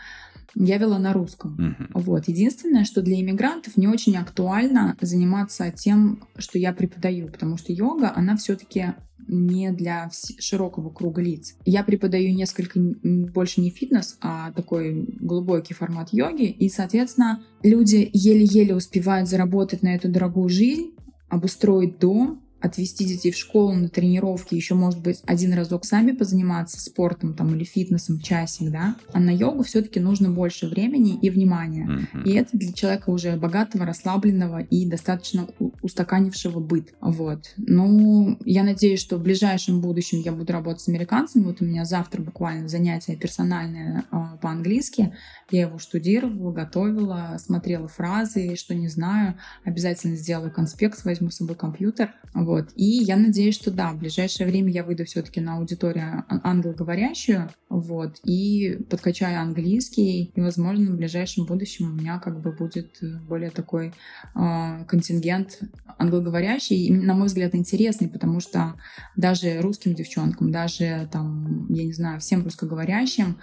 [0.56, 1.54] я вела на русском.
[1.54, 1.90] Мгм.
[1.94, 2.28] Вот.
[2.28, 8.12] Единственное, что для иммигрантов не очень актуально заниматься тем, что я преподаю, потому что йога,
[8.16, 8.94] она все-таки
[9.28, 11.56] не для широкого круга лиц.
[11.66, 18.76] Я преподаю несколько больше не фитнес, а такой глубокий формат йоги, и, соответственно, люди еле-еле
[18.76, 20.92] успевают заработать на эту дорогую жизнь,
[21.30, 26.80] обустроить дом, отвезти детей в школу на тренировки, еще, может быть, один разок сами позаниматься
[26.80, 28.96] спортом там, или фитнесом, часик, да.
[29.14, 31.86] А на йогу все-таки нужно больше времени и внимания.
[31.86, 32.24] Мгм.
[32.24, 35.48] И это для человека уже богатого, расслабленного и достаточно
[35.82, 36.94] устаканившего быт.
[37.02, 37.54] Вот.
[37.58, 41.44] Ну, я надеюсь, что в ближайшем будущем я буду работать с американцами.
[41.44, 45.14] Вот у меня завтра буквально занятие персональное а, по-английски.
[45.52, 49.38] Я его штудировала, готовила, смотрела фразы, что не знаю.
[49.64, 52.14] Обязательно сделаю конспект, возьму с собой компьютер.
[52.34, 52.70] Вот.
[52.76, 57.50] И я надеюсь, что да, в ближайшее время я выйду все-таки на аудиторию ан- англоговорящую,
[57.70, 63.50] вот, и подкачаю английский, и, возможно, в ближайшем будущем у меня как бы будет более
[63.50, 63.94] такой
[64.36, 65.60] э, контингент
[65.98, 68.76] англоговорящий, и, на мой взгляд, интересный, потому что
[69.16, 73.38] даже русским девчонкам, даже там, я не знаю, всем русскоговорящим,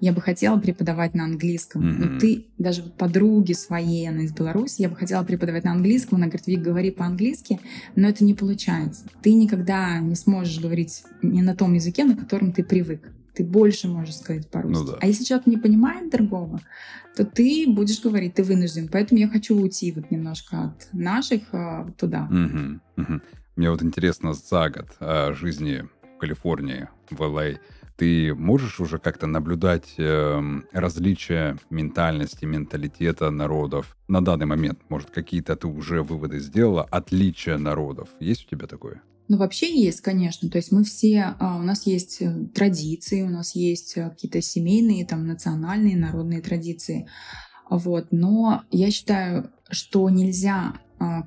[0.00, 1.86] я бы хотела преподавать на английском.
[1.86, 2.14] Мгм.
[2.14, 6.16] Но ты, даже вот подруги своей, она из Беларуси, я бы хотела преподавать на английском,
[6.16, 7.60] она говорит, Вик, говори по-английски,
[7.96, 9.04] но это не получается.
[9.22, 13.12] Ты никогда не сможешь говорить не на том языке, на котором ты привык.
[13.34, 14.84] Ты больше можешь сказать по-русски.
[14.84, 14.98] Ну да.
[15.00, 16.60] А если человек не понимает другого,
[17.16, 18.88] то ты будешь говорить, ты вынужден.
[18.88, 22.22] Поэтому я хочу уйти вот немножко от наших а, туда.
[22.30, 23.22] Мгм, мгм.
[23.56, 27.58] Мне вот интересно, за год а, жизни в Калифорнии, в LA,
[28.00, 34.78] ты можешь уже как-то наблюдать эм, различия ментальности, менталитета народов на данный момент?
[34.88, 36.84] Может, какие-то ты уже выводы сделала?
[36.84, 38.08] Отличия народов.
[38.18, 39.02] Есть у тебя такое?
[39.28, 40.48] Ну, вообще есть, конечно.
[40.48, 44.40] То есть мы все, а, у нас есть э, традиции, у нас есть э, какие-то
[44.40, 47.06] семейные, там, национальные, народные традиции.
[47.68, 48.06] Вот.
[48.12, 50.72] Но я считаю, что нельзя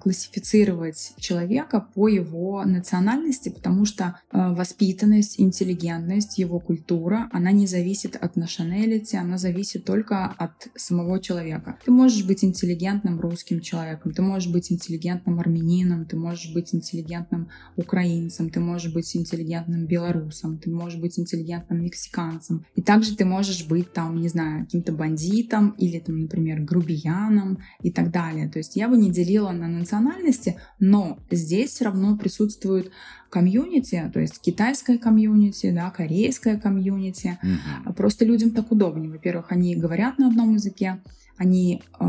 [0.01, 8.15] классифицировать человека по его национальности, потому что а, воспитанность, интеллигентность, его культура, она не зависит
[8.15, 11.77] от nationality, она зависит только от самого человека.
[11.85, 17.49] Ты можешь быть интеллигентным русским человеком, ты можешь быть интеллигентным армянином, ты можешь быть интеллигентным
[17.75, 22.65] украинцем, ты можешь быть интеллигентным белорусом, ты можешь быть интеллигентным мексиканцем.
[22.75, 27.91] И также ты можешь быть там, не знаю, каким-то бандитом или там, например, грубияном и
[27.91, 28.49] так далее.
[28.49, 32.91] То есть я бы не делила на национальности, но здесь все равно присутствует
[33.29, 37.39] комьюнити, то есть китайская комьюнити, да, корейская комьюнити.
[37.43, 37.93] Mm-hmm.
[37.93, 39.09] Просто людям так удобнее.
[39.11, 41.01] Во-первых, они говорят на одном языке,
[41.37, 42.05] они, э,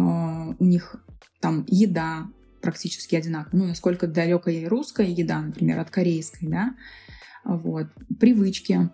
[0.59, 0.97] у них
[1.41, 2.29] там еда
[2.61, 3.61] практически одинаковая.
[3.61, 6.75] Ну, насколько далекая русская еда, например, от корейской, да,
[7.45, 7.87] вот,
[8.19, 8.91] привычки.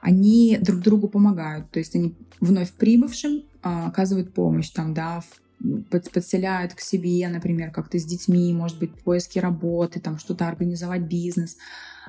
[0.00, 5.43] Они друг другу помогают, то есть они вновь прибывшим э, оказывают помощь там, да, в
[5.90, 11.56] подселяют к себе, например, как-то с детьми, может быть, поиски работы, там что-то организовать бизнес.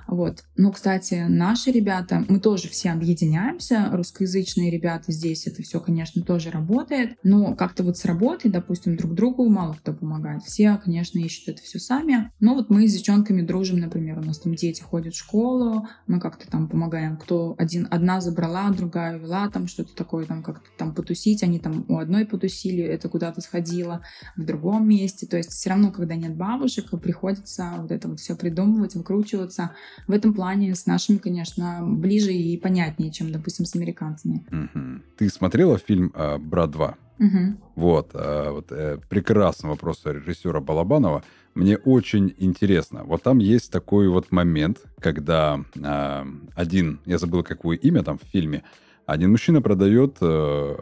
[0.08, 0.43] Вот.
[0.56, 6.52] Ну, кстати, наши ребята, мы тоже все объединяемся, русскоязычные ребята здесь, это все, конечно, тоже
[6.52, 10.43] работает, но как-то вот с работой, допустим, друг другу мало кто помогает.
[10.43, 12.32] Все, конечно, ищут это все сами.
[12.39, 16.20] Но вот мы с девчонками дружим, например, у нас там дети ходят в школу, мы
[16.20, 20.93] как-то там помогаем, кто один, одна забрала, другая вела, там что-то такое, там как-то там
[20.93, 24.02] потусить, они там у одной потусили, это куда-то сходило,
[24.36, 25.28] в другом месте.
[25.28, 29.76] То есть все равно, когда нет бабушек, приходится вот это вот все придумывать, выкручиваться,
[30.08, 34.44] в этом плане с нашими, конечно, ближе и понятнее, чем, допустим, с американцами.
[34.52, 35.02] Угу.
[35.18, 36.96] Ты смотрела фильм э, «Брат 2»?
[37.20, 37.58] Угу.
[37.76, 41.24] Вот, э, вот э, прекрасный вопрос режиссера Балабанова.
[41.54, 43.04] Мне очень интересно.
[43.06, 46.26] Вот там есть такой вот момент, когда э,
[46.56, 48.64] один, я забыл, какое имя там в фильме,
[49.06, 50.76] один мужчина продает э,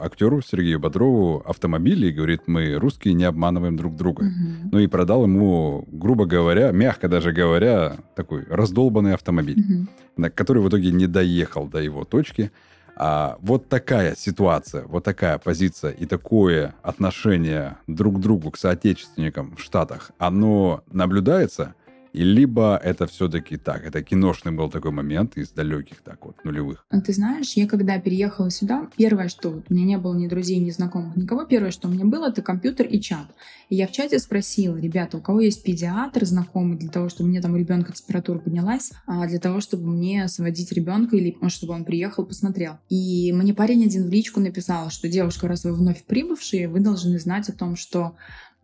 [0.00, 4.22] актеру Сергею Бодрову автомобиль и говорит, мы русские не обманываем друг друга.
[4.22, 4.70] Угу.
[4.72, 10.30] Ну и продал ему, грубо говоря, мягко даже говоря, такой раздолбанный автомобиль, угу.
[10.34, 12.52] который в итоге не доехал до его точки.
[12.96, 19.56] А вот такая ситуация, вот такая позиция и такое отношение друг к другу, к соотечественникам
[19.56, 21.74] в Штатах, оно наблюдается–
[22.14, 26.86] и либо это все-таки так, это киношный был такой момент из далеких так вот нулевых.
[26.88, 30.28] А ты знаешь, я когда переехала сюда, первое, что вот, у меня не было ни
[30.28, 33.26] друзей, ни знакомых, никого, первое, что у меня было, это компьютер и чат.
[33.68, 37.40] И я в чате спросила, ребята, у кого есть педиатр знакомый для того, чтобы мне
[37.40, 41.72] там у ребенка температура поднялась, а для того, чтобы мне сводить ребенка или может, чтобы
[41.72, 42.74] он приехал, посмотрел.
[42.88, 47.18] И мне парень один в личку написал, что девушка, раз вы вновь прибывшие, вы должны
[47.18, 48.14] знать о том, что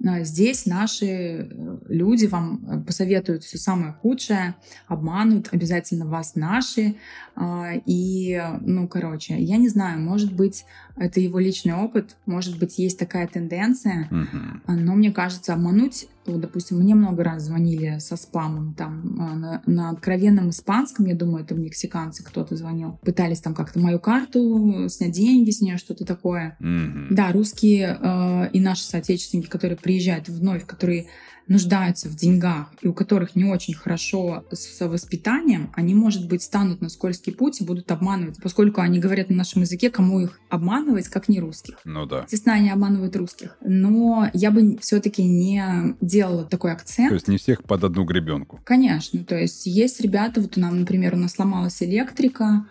[0.01, 4.55] здесь наши э, люди вам э, посоветуют все самое худшее,
[4.86, 6.96] обманут обязательно вас наши.
[7.36, 10.64] А, и, ну, короче, я не знаю, может быть,
[10.96, 14.74] это его личный опыт, может быть, есть такая тенденция, uh-huh.
[14.74, 19.90] но мне кажется, обмануть, вот, допустим, мне много раз звонили со спамом там на, на
[19.90, 25.50] откровенном испанском, я думаю, это мексиканцы кто-то звонил, пытались там как-то мою карту снять деньги
[25.50, 26.56] с нее, что-то такое.
[26.60, 27.06] Uh-huh.
[27.10, 31.06] Да, русские э, и наши соотечественники, которые приезжают вновь, которые
[31.51, 36.80] нуждаются в деньгах и у которых не очень хорошо с воспитанием, они, может быть, станут
[36.80, 41.09] на скользкий путь и будут обманывать, поскольку они говорят на нашем языке, кому их обманывать,
[41.09, 41.78] как не русских.
[41.84, 42.22] Ну да.
[42.22, 43.57] Естественно, они обманывают русских.
[43.62, 47.09] Но я бы все-таки не делала такой акцент.
[47.09, 48.61] То есть не всех под одну гребенку.
[48.64, 49.24] Конечно.
[49.24, 52.66] То есть есть ребята, вот у нас, например, у нас сломалась электрика,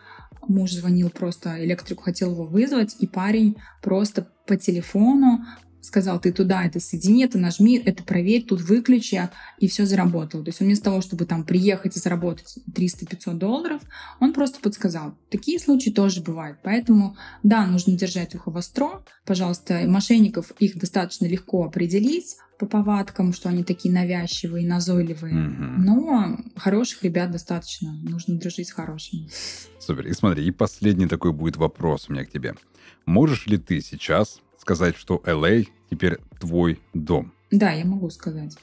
[0.48, 5.46] муж звонил просто, электрику хотел его вызвать, и парень просто по телефону
[5.82, 10.44] сказал, ты туда это соедини, это нажми, это проверь, тут выключи, и все заработало.
[10.44, 13.82] То есть вместо того, чтобы там приехать и заработать 300-500 долларов,
[14.20, 15.16] он просто подсказал.
[15.30, 16.60] Такие случаи тоже бывают.
[16.64, 19.04] Поэтому, да, нужно держать ухо востро.
[19.26, 25.34] Пожалуйста, мошенников их достаточно легко определить по повадкам, что они такие навязчивые, назойливые.
[25.34, 25.76] Mm-hmm.
[25.78, 27.94] Но хороших ребят достаточно.
[27.94, 29.30] Нужно дружить с хорошими.
[29.80, 30.08] Супер.
[30.08, 32.56] И смотри, и последний такой будет вопрос у меня к тебе.
[33.06, 37.34] Можешь ли ты сейчас сказать, что LA теперь твой дом?
[37.50, 38.56] Да, я могу сказать.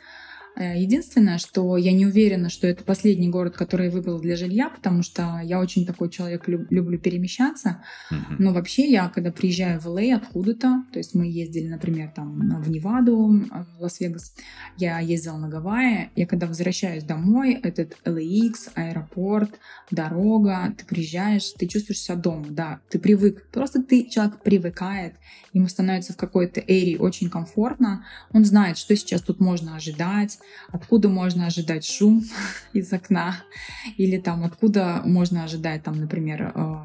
[0.56, 4.70] Э, единственное, что я не уверена, что это последний город, который я выбрала для жилья,
[4.70, 7.82] потому что я очень такой человек, люб, люблю перемещаться.
[8.10, 8.36] Uh-huh.
[8.38, 10.16] Но вообще я, когда приезжаю в Л.А.
[10.16, 14.34] откуда-то, то есть мы ездили, например, там в Неваду, в Лас-Вегас,
[14.78, 19.58] я ездила на Гавайи, я когда возвращаюсь домой, этот LAX, аэропорт,
[19.90, 25.14] дорога, ты приезжаешь, ты чувствуешь себя дома, да, ты привык, просто ты, человек привыкает,
[25.52, 30.38] ему становится в какой-то эре очень комфортно, он знает, что сейчас тут можно ожидать,
[30.70, 32.22] откуда можно ожидать шум
[32.72, 33.36] из окна,
[33.96, 36.76] или там откуда можно ожидать, там, например, э,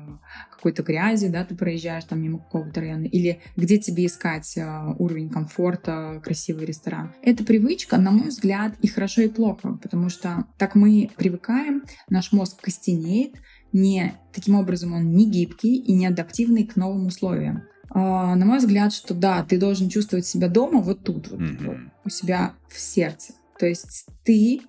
[0.52, 5.30] какой-то грязи, да, ты проезжаешь там мимо какого-то района, или где тебе искать э, уровень
[5.30, 7.14] комфорта, красивый ресторан.
[7.24, 12.32] Это привычка, на мой взгляд, и хорошо, и плохо, потому что так мы привыкаем, наш
[12.32, 13.36] мозг костенеет,
[13.74, 17.64] не таким образом он не гибкий и не адаптивный к новым условиям.
[17.90, 21.90] А, на мой взгляд, что да, ты должен чувствовать себя дома вот тут, вот, mm-hmm.
[22.06, 23.34] у себя в сердце.
[23.62, 24.62] То есть ты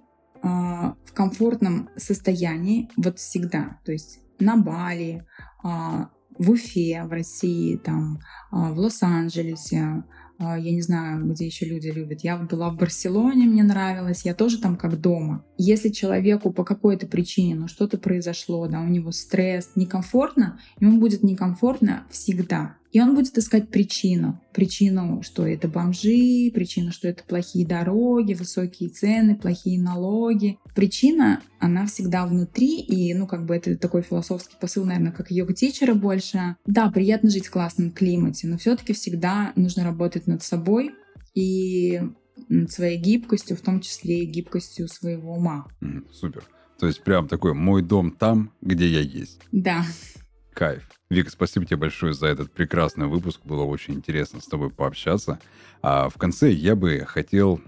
[0.42, 3.78] а, в комфортном состоянии вот всегда.
[3.86, 5.24] То есть на Бали,
[5.64, 8.20] а, в Уфе, в России, там,
[8.50, 10.04] а, в Лос-Анджелесе,
[10.38, 12.20] а, я не знаю, где еще люди любят.
[12.22, 15.42] Я была в Барселоне, мне нравилось, я тоже там как дома.
[15.56, 21.22] Если человеку по какой-то причине, ну что-то произошло, да, у него стресс, некомфортно, ему будет
[21.22, 22.76] некомфортно всегда.
[22.92, 24.38] И он будет искать причину.
[24.52, 30.58] Причину, что это бомжи, причину, что это плохие дороги, высокие цены, плохие налоги.
[30.74, 35.94] Причина, она всегда внутри, и, ну, как бы это такой философский посыл, наверное, как йога-тичера
[35.94, 36.56] больше.
[36.66, 40.90] Да, приятно жить в классном климате, но все таки всегда нужно работать над собой
[41.34, 42.02] и
[42.48, 45.66] над своей гибкостью, в том числе и гибкостью своего ума.
[45.80, 46.44] Mm, супер.
[46.78, 49.40] То есть прям такой мой дом там, где я есть.
[49.50, 49.84] Да.
[50.52, 50.88] Кайф.
[51.12, 53.42] Вика, спасибо тебе большое за этот прекрасный выпуск.
[53.44, 55.38] Было очень интересно с тобой пообщаться.
[55.82, 57.60] А в конце я бы хотел,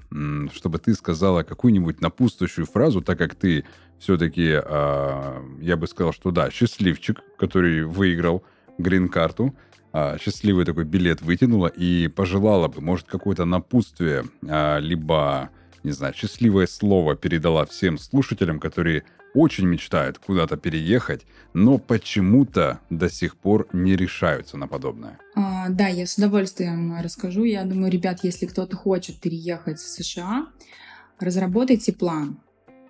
[0.55, 3.67] чтобы ты сказала какую-нибудь напутствующую фразу, так как ты
[3.99, 8.43] все-таки, а, я бы сказал, что да, счастливчик, который выиграл
[8.79, 9.55] грин-карту,
[9.93, 15.51] а, счастливый такой билет вытянула и пожелала бы, может, какое-то напутствие, а, либо,
[15.85, 19.05] не знаю, счастливое слово передала всем слушателям, которые
[19.35, 25.19] очень мечтают куда-то переехать, но почему-то до сих пор не решаются на подобное.
[25.35, 27.45] А, да, я с удовольствием расскажу.
[27.45, 30.47] Я думаю, ребят, если кто-то хочет переехать в США,
[31.19, 32.41] разработайте план.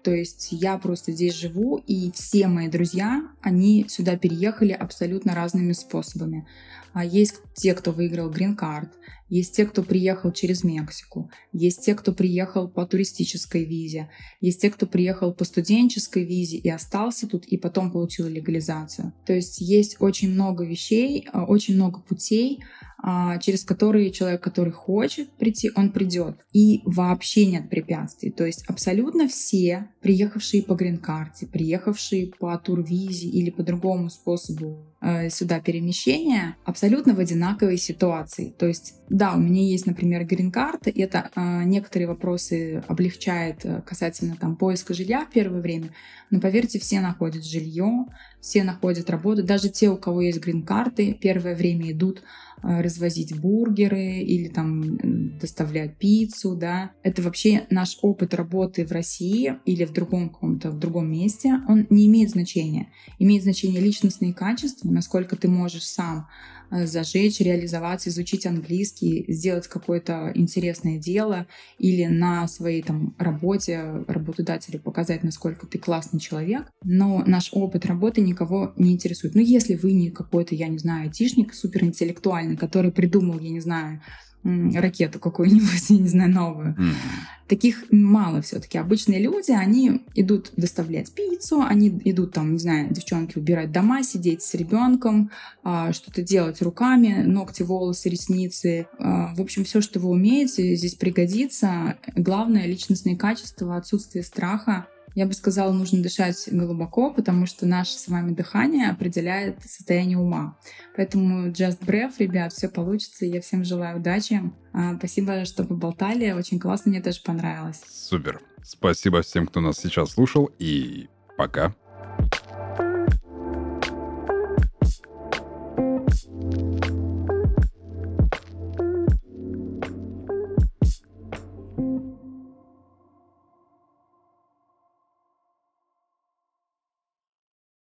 [0.02, 5.72] То есть я просто здесь живу, и все мои друзья, они сюда переехали абсолютно разными
[5.72, 6.46] способами.
[6.94, 8.88] А есть те, кто выиграл грин-карт,
[9.28, 14.70] есть те, кто приехал через Мексику, есть те, кто приехал по туристической визе, есть те,
[14.70, 19.12] кто приехал по студенческой визе и остался тут, и потом получил легализацию.
[19.26, 22.62] То есть есть очень много вещей, а, очень много путей,
[23.02, 26.38] а, через которые человек, который хочет прийти, он придет.
[26.52, 28.30] И вообще нет препятствий.
[28.30, 34.86] То есть абсолютно все, приехавшие по грин-карте, приехавшие по турвизе или по другому способу
[35.28, 38.54] сюда перемещения, абсолютно в одинаковой ситуации.
[38.58, 43.82] То есть, да, у меня есть, например, грин-карта, и это э, некоторые вопросы облегчает э,
[43.82, 45.90] касательно там поиска жилья в первое время,
[46.30, 48.06] но поверьте, все находят жилье,
[48.40, 52.22] все находят работу, даже те, у кого есть грин-карты, первое время идут
[52.66, 56.92] Э, развозить бургеры или там доставлять пиццу, да.
[57.02, 61.86] Это вообще наш опыт работы в России или в другом каком-то, в другом месте, он
[61.90, 62.88] не имеет значения.
[63.18, 66.28] Имеет значение личностные качества, насколько ты можешь сам
[66.74, 71.46] Э, зажечь, реализоваться, изучить английский, сделать какое-то интересное дело
[71.78, 76.66] или на своей там работе работодателю показать, насколько ты классный человек.
[76.82, 79.34] Но наш опыт работы никого не интересует.
[79.34, 84.00] Ну, если вы не какой-то, я не знаю, айтишник суперинтеллектуальный, который придумал, я не знаю,
[84.44, 86.74] ракету какую-нибудь, я не знаю, новую.
[86.74, 87.48] Mm-hmm.
[87.48, 88.78] Таких мало все-таки.
[88.78, 94.42] Обычные люди, они идут доставлять пиццу, они идут там, не знаю, девчонки убирать дома, сидеть
[94.42, 95.30] с ребенком,
[95.62, 98.86] а, что-то делать руками, ногти, волосы, ресницы.
[98.98, 101.96] А, в общем, все, что вы умеете, здесь пригодится.
[102.16, 108.08] Главное личностные качества, отсутствие страха я бы сказала, нужно дышать глубоко, потому что наше с
[108.08, 110.58] вами дыхание определяет состояние ума.
[110.96, 113.24] Поэтому just breath, ребят, все получится.
[113.24, 114.40] Я всем желаю удачи.
[114.72, 116.32] А, спасибо, что поболтали.
[116.32, 117.80] Очень классно, мне тоже понравилось.
[117.88, 118.40] Супер.
[118.62, 120.50] Спасибо всем, кто нас сейчас слушал.
[120.58, 121.74] И пока.